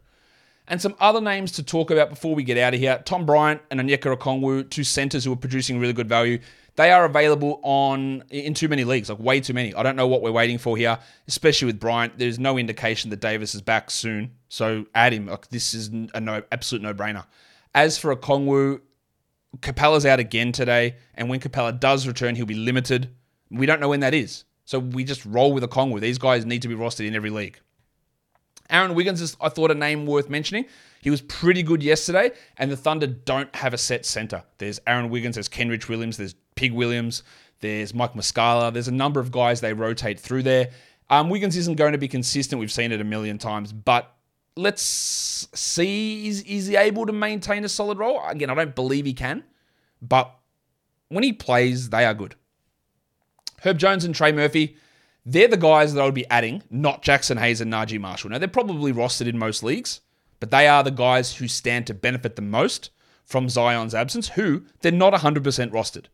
And 0.69 0.79
some 0.79 0.95
other 0.99 1.19
names 1.19 1.51
to 1.53 1.63
talk 1.63 1.89
about 1.89 2.11
before 2.11 2.35
we 2.35 2.43
get 2.43 2.57
out 2.57 2.75
of 2.75 2.79
here 2.79 3.01
Tom 3.03 3.25
Bryant 3.25 3.59
and 3.71 3.79
Onyeka 3.79 4.15
Okongwu, 4.15 4.69
two 4.69 4.83
centers 4.83 5.25
who 5.25 5.33
are 5.33 5.37
producing 5.37 5.79
really 5.79 5.93
good 5.93 6.07
value. 6.07 6.39
They 6.75 6.91
are 6.91 7.03
available 7.03 7.59
on 7.63 8.23
in 8.29 8.53
too 8.53 8.69
many 8.69 8.83
leagues, 8.83 9.09
like 9.09 9.19
way 9.19 9.41
too 9.41 9.53
many. 9.53 9.73
I 9.73 9.83
don't 9.83 9.95
know 9.95 10.07
what 10.07 10.21
we're 10.21 10.31
waiting 10.31 10.59
for 10.59 10.77
here, 10.77 10.97
especially 11.27 11.65
with 11.65 11.79
Bryant. 11.79 12.17
There's 12.17 12.39
no 12.39 12.57
indication 12.57 13.09
that 13.09 13.19
Davis 13.19 13.53
is 13.55 13.61
back 13.61 13.91
soon, 13.91 14.31
so 14.47 14.85
add 14.93 15.11
him. 15.11 15.25
Like 15.25 15.49
this 15.49 15.73
is 15.73 15.89
a 16.13 16.21
no 16.21 16.43
absolute 16.51 16.83
no 16.83 16.93
brainer. 16.93 17.25
As 17.73 17.97
for 17.97 18.15
Okongwu, 18.15 18.79
Capela's 19.57 20.05
out 20.05 20.19
again 20.19 20.51
today, 20.51 20.95
and 21.15 21.29
when 21.29 21.39
Capela 21.39 21.77
does 21.77 22.07
return, 22.07 22.35
he'll 22.35 22.45
be 22.45 22.53
limited. 22.53 23.09
We 23.49 23.65
don't 23.65 23.81
know 23.81 23.89
when 23.89 24.01
that 24.01 24.13
is, 24.13 24.45
so 24.65 24.77
we 24.77 25.03
just 25.03 25.25
roll 25.25 25.51
with 25.51 25.63
Okongwu. 25.63 25.99
These 25.99 26.19
guys 26.19 26.45
need 26.45 26.61
to 26.61 26.67
be 26.67 26.75
rostered 26.75 27.07
in 27.07 27.15
every 27.15 27.31
league. 27.31 27.59
Aaron 28.69 28.93
Wiggins 28.95 29.21
is, 29.21 29.35
I 29.41 29.49
thought, 29.49 29.71
a 29.71 29.75
name 29.75 30.05
worth 30.05 30.29
mentioning. 30.29 30.65
He 31.01 31.09
was 31.09 31.21
pretty 31.21 31.63
good 31.63 31.81
yesterday, 31.81 32.31
and 32.57 32.71
the 32.71 32.77
Thunder 32.77 33.07
don't 33.07 33.53
have 33.55 33.73
a 33.73 33.77
set 33.77 34.05
center. 34.05 34.43
There's 34.57 34.79
Aaron 34.85 35.09
Wiggins, 35.09 35.35
there's 35.35 35.49
Kenrich 35.49 35.87
Williams, 35.87 36.17
there's 36.17 36.35
Pig 36.55 36.73
Williams, 36.73 37.23
there's 37.61 37.93
Mike 37.93 38.13
Muscala. 38.13 38.71
There's 38.71 38.87
a 38.87 38.93
number 38.93 39.19
of 39.19 39.31
guys 39.31 39.61
they 39.61 39.73
rotate 39.73 40.19
through 40.19 40.43
there. 40.43 40.69
Um, 41.09 41.29
Wiggins 41.29 41.57
isn't 41.57 41.75
going 41.75 41.93
to 41.93 41.97
be 41.97 42.07
consistent. 42.07 42.59
We've 42.59 42.71
seen 42.71 42.91
it 42.91 43.01
a 43.01 43.05
million 43.05 43.37
times, 43.37 43.73
but 43.73 44.13
let's 44.55 44.81
see 44.81 46.27
is, 46.27 46.41
is 46.43 46.67
he 46.67 46.75
able 46.75 47.05
to 47.05 47.13
maintain 47.13 47.63
a 47.63 47.69
solid 47.69 47.97
role? 47.97 48.21
Again, 48.27 48.49
I 48.49 48.53
don't 48.53 48.75
believe 48.75 49.05
he 49.05 49.13
can, 49.13 49.43
but 50.01 50.35
when 51.07 51.23
he 51.23 51.33
plays, 51.33 51.89
they 51.89 52.05
are 52.05 52.13
good. 52.13 52.35
Herb 53.63 53.77
Jones 53.77 54.05
and 54.05 54.13
Trey 54.13 54.31
Murphy, 54.31 54.77
they're 55.31 55.47
the 55.47 55.57
guys 55.57 55.93
that 55.93 56.01
I 56.01 56.05
would 56.05 56.13
be 56.13 56.29
adding, 56.29 56.63
not 56.69 57.03
Jaxson 57.03 57.39
Hayes 57.39 57.61
and 57.61 57.71
Naji 57.71 57.99
Marshall. 57.99 58.31
Now, 58.31 58.39
they're 58.39 58.47
probably 58.47 58.91
rostered 58.91 59.27
in 59.27 59.37
most 59.37 59.61
leagues, 59.63 60.01
but 60.39 60.49
they 60.49 60.67
are 60.67 60.83
the 60.83 60.91
guys 60.91 61.35
who 61.35 61.47
stand 61.47 61.85
to 61.87 61.93
benefit 61.93 62.35
the 62.35 62.41
most 62.41 62.89
from 63.25 63.47
Zion's 63.47 63.93
absence, 63.93 64.29
who 64.29 64.63
they're 64.81 64.91
not 64.91 65.13
100% 65.13 65.43
rostered. 65.71 66.05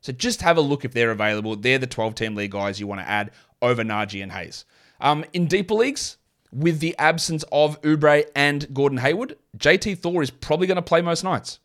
So 0.00 0.12
just 0.12 0.40
have 0.42 0.56
a 0.56 0.62
look 0.62 0.84
if 0.84 0.92
they're 0.92 1.10
available. 1.10 1.54
They're 1.54 1.78
the 1.78 1.86
12 1.86 2.14
team 2.14 2.34
league 2.34 2.52
guys 2.52 2.80
you 2.80 2.86
want 2.86 3.00
to 3.02 3.08
add 3.08 3.30
over 3.60 3.84
Naji 3.84 4.22
and 4.22 4.32
Hayes. 4.32 4.64
Um, 5.00 5.24
in 5.32 5.46
deeper 5.46 5.74
leagues, 5.74 6.16
with 6.50 6.80
the 6.80 6.96
absence 6.98 7.44
of 7.52 7.80
Oubre 7.82 8.24
and 8.34 8.72
Gordon 8.74 8.98
Hayward, 8.98 9.36
JT 9.58 9.98
Thor 9.98 10.22
is 10.22 10.30
probably 10.30 10.66
going 10.66 10.76
to 10.76 10.82
play 10.82 11.02
most 11.02 11.24
nights. 11.24 11.60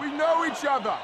We 0.00 0.10
know 0.12 0.44
each 0.44 0.64
other. 0.64 0.96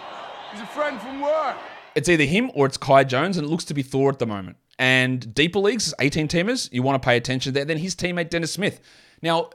He's 0.52 0.60
a 0.60 0.66
friend 0.66 1.00
from 1.00 1.20
work. 1.20 1.56
It's 1.94 2.08
either 2.08 2.24
him 2.24 2.50
or 2.54 2.66
it's 2.66 2.76
Kai 2.76 3.04
Jones, 3.04 3.36
and 3.36 3.46
it 3.46 3.50
looks 3.50 3.64
to 3.64 3.74
be 3.74 3.82
Thor 3.82 4.10
at 4.10 4.18
the 4.18 4.26
moment. 4.26 4.56
And 4.80 5.34
deeper 5.34 5.58
leagues, 5.58 5.92
18 6.00 6.26
teamers, 6.26 6.72
you 6.72 6.82
want 6.82 7.00
to 7.00 7.06
pay 7.06 7.18
attention 7.18 7.52
there. 7.52 7.66
Then 7.66 7.76
his 7.76 7.94
teammate 7.94 8.30
Dennis 8.30 8.50
Smith. 8.50 8.80
Now, 9.20 9.50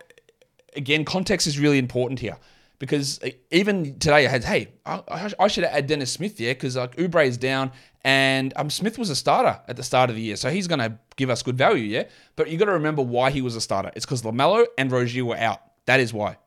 again, 0.76 1.04
context 1.04 1.48
is 1.48 1.58
really 1.58 1.80
important 1.80 2.20
here 2.20 2.38
because 2.78 3.20
even 3.50 3.98
today 3.98 4.28
I 4.28 4.30
had, 4.30 4.44
hey, 4.44 4.74
I, 4.86 5.32
I 5.40 5.48
should 5.48 5.64
add 5.64 5.88
Dennis 5.88 6.12
Smith 6.12 6.38
there 6.38 6.54
because 6.54 6.76
like 6.76 6.96
Oubre 6.98 7.26
is 7.26 7.38
down 7.38 7.72
and 8.04 8.54
um, 8.56 8.70
Smith 8.70 9.00
was 9.00 9.10
a 9.10 9.16
starter 9.16 9.60
at 9.68 9.78
the 9.78 9.84
start 9.84 10.12
of 10.12 10.16
the 10.16 10.22
year, 10.22 10.36
so 10.36 10.52
he's 10.52 10.68
going 10.68 10.78
to 10.78 11.00
give 11.16 11.32
us 11.32 11.42
good 11.42 11.58
value, 11.58 11.86
yeah. 11.86 12.04
But 12.36 12.52
you 12.52 12.60
got 12.60 12.66
to 12.66 12.74
remember 12.74 13.02
why 13.02 13.32
he 13.32 13.42
was 13.42 13.56
a 13.56 13.62
starter. 13.62 13.92
It's 13.96 14.06
because 14.06 14.22
Lamelo 14.22 14.68
and 14.78 14.92
Rozier 14.92 15.26
were 15.26 15.38
out. 15.38 15.60
That 15.86 16.00
is 16.00 16.14
why 16.14 16.38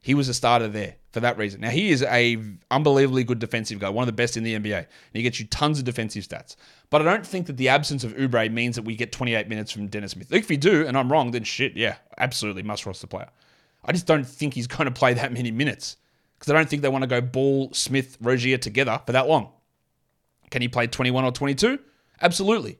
he 0.00 0.14
was 0.14 0.28
a 0.28 0.34
starter 0.34 0.68
there 0.68 0.94
for 1.12 1.20
that 1.20 1.38
reason. 1.38 1.60
Now 1.60 1.70
he 1.70 1.90
is 1.90 2.02
a 2.02 2.36
unbelievably 2.70 3.24
good 3.24 3.38
defensive 3.38 3.78
guy, 3.78 3.88
one 3.88 4.02
of 4.02 4.06
the 4.06 4.12
best 4.12 4.36
in 4.36 4.44
the 4.44 4.54
NBA, 4.54 4.76
and 4.76 4.86
he 5.12 5.22
gets 5.22 5.40
you 5.40 5.46
tons 5.46 5.78
of 5.78 5.84
defensive 5.84 6.24
stats. 6.24 6.56
But 6.90 7.02
I 7.02 7.04
don't 7.04 7.26
think 7.26 7.46
that 7.46 7.56
the 7.56 7.68
absence 7.68 8.04
of 8.04 8.14
Oubre 8.14 8.50
means 8.52 8.76
that 8.76 8.82
we 8.82 8.94
get 8.94 9.12
28 9.12 9.48
minutes 9.48 9.72
from 9.72 9.86
Dennis 9.86 10.12
Smith. 10.12 10.32
If 10.32 10.48
we 10.48 10.56
do, 10.56 10.86
and 10.86 10.96
I'm 10.96 11.10
wrong, 11.10 11.30
then 11.30 11.44
shit, 11.44 11.76
yeah, 11.76 11.96
absolutely 12.18 12.62
must 12.62 12.84
roster 12.84 13.06
player. 13.06 13.28
I 13.84 13.92
just 13.92 14.06
don't 14.06 14.26
think 14.26 14.54
he's 14.54 14.66
going 14.68 14.86
to 14.86 14.90
play 14.90 15.14
that 15.14 15.32
many 15.32 15.50
minutes 15.50 15.96
because 16.38 16.52
I 16.52 16.56
don't 16.56 16.68
think 16.68 16.82
they 16.82 16.88
want 16.88 17.02
to 17.02 17.08
go 17.08 17.20
Ball, 17.20 17.70
Smith, 17.72 18.16
Rozier 18.20 18.58
together 18.58 19.00
for 19.06 19.12
that 19.12 19.28
long. 19.28 19.50
Can 20.50 20.62
he 20.62 20.68
play 20.68 20.86
21 20.86 21.24
or 21.24 21.32
22? 21.32 21.78
Absolutely. 22.20 22.78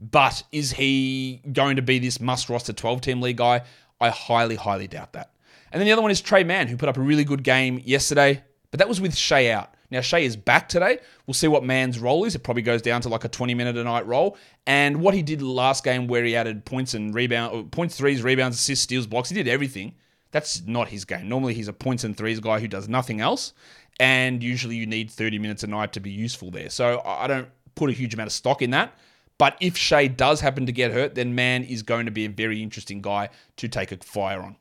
But 0.00 0.42
is 0.52 0.72
he 0.72 1.42
going 1.52 1.76
to 1.76 1.82
be 1.82 1.98
this 1.98 2.20
must 2.20 2.48
roster 2.48 2.72
12 2.72 3.00
team 3.00 3.20
league 3.20 3.36
guy? 3.36 3.62
I 4.00 4.10
highly, 4.10 4.56
highly 4.56 4.86
doubt 4.86 5.12
that. 5.12 5.30
And 5.72 5.80
then 5.80 5.86
the 5.86 5.92
other 5.92 6.02
one 6.02 6.10
is 6.10 6.20
Tre 6.20 6.44
Mann, 6.44 6.68
who 6.68 6.76
put 6.76 6.88
up 6.88 6.96
a 6.96 7.00
really 7.00 7.24
good 7.24 7.42
game 7.42 7.80
yesterday, 7.84 8.42
but 8.70 8.78
that 8.78 8.88
was 8.88 9.00
with 9.00 9.16
Shai 9.16 9.50
out. 9.50 9.74
Now, 9.90 10.00
Shai 10.00 10.20
is 10.20 10.36
back 10.36 10.68
today. 10.68 10.98
We'll 11.26 11.34
see 11.34 11.48
what 11.48 11.64
Mann's 11.64 11.98
role 11.98 12.24
is. 12.24 12.34
It 12.34 12.44
probably 12.44 12.62
goes 12.62 12.80
down 12.80 13.00
to 13.02 13.08
like 13.08 13.24
a 13.24 13.28
20 13.28 13.54
minute 13.54 13.76
a 13.76 13.82
night 13.82 14.06
role. 14.06 14.36
And 14.66 15.00
what 15.00 15.14
he 15.14 15.22
did 15.22 15.42
last 15.42 15.82
game, 15.82 16.06
where 16.06 16.24
he 16.24 16.36
added 16.36 16.64
points 16.64 16.94
and 16.94 17.12
rebound, 17.12 17.56
uh, 17.56 17.62
points, 17.64 17.96
threes, 17.96 18.22
rebounds, 18.22 18.56
assists, 18.56 18.84
steals, 18.84 19.06
blocks, 19.06 19.28
he 19.28 19.34
did 19.34 19.48
everything. 19.48 19.94
That's 20.30 20.62
not 20.64 20.88
his 20.88 21.04
game. 21.04 21.28
Normally, 21.28 21.54
he's 21.54 21.66
a 21.66 21.72
points 21.72 22.04
and 22.04 22.16
threes 22.16 22.38
guy 22.38 22.60
who 22.60 22.68
does 22.68 22.88
nothing 22.88 23.20
else. 23.20 23.52
And 23.98 24.42
usually, 24.42 24.76
you 24.76 24.86
need 24.86 25.10
30 25.10 25.40
minutes 25.40 25.64
a 25.64 25.66
night 25.66 25.92
to 25.94 26.00
be 26.00 26.10
useful 26.10 26.52
there. 26.52 26.70
So 26.70 27.02
I 27.04 27.26
don't 27.26 27.48
put 27.74 27.90
a 27.90 27.92
huge 27.92 28.14
amount 28.14 28.28
of 28.28 28.32
stock 28.32 28.62
in 28.62 28.70
that. 28.70 28.94
But 29.38 29.56
if 29.60 29.76
Shai 29.76 30.06
does 30.06 30.40
happen 30.40 30.66
to 30.66 30.72
get 30.72 30.92
hurt, 30.92 31.16
then 31.16 31.34
Mann 31.34 31.64
is 31.64 31.82
going 31.82 32.04
to 32.04 32.12
be 32.12 32.26
a 32.26 32.28
very 32.28 32.62
interesting 32.62 33.00
guy 33.00 33.30
to 33.56 33.68
take 33.68 33.90
a 33.90 33.96
fire 33.96 34.42
on. 34.42 34.56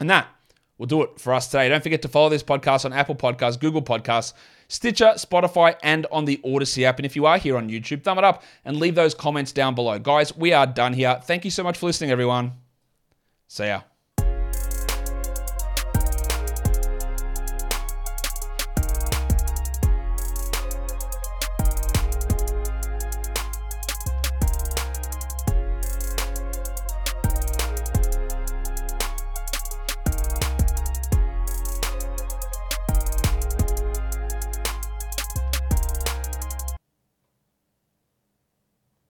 And 0.00 0.10
that 0.10 0.28
will 0.78 0.86
do 0.86 1.02
it 1.02 1.18
for 1.18 1.32
us 1.32 1.48
today. 1.48 1.68
Don't 1.68 1.82
forget 1.82 2.02
to 2.02 2.08
follow 2.08 2.28
this 2.28 2.42
podcast 2.42 2.84
on 2.84 2.92
Apple 2.92 3.14
Podcasts, 3.14 3.58
Google 3.58 3.82
Podcasts, 3.82 4.34
Stitcher, 4.68 5.12
Spotify, 5.16 5.76
and 5.82 6.06
on 6.10 6.24
the 6.24 6.40
Odyssey 6.44 6.84
app. 6.84 6.98
And 6.98 7.06
if 7.06 7.16
you 7.16 7.26
are 7.26 7.38
here 7.38 7.56
on 7.56 7.68
YouTube, 7.70 8.02
thumb 8.02 8.18
it 8.18 8.24
up 8.24 8.42
and 8.64 8.78
leave 8.78 8.94
those 8.94 9.14
comments 9.14 9.52
down 9.52 9.74
below. 9.74 9.98
Guys, 9.98 10.36
we 10.36 10.52
are 10.52 10.66
done 10.66 10.92
here. 10.92 11.20
Thank 11.24 11.44
you 11.44 11.50
so 11.50 11.62
much 11.62 11.78
for 11.78 11.86
listening, 11.86 12.10
everyone. 12.10 12.52
See 13.48 13.66
ya. 13.66 13.82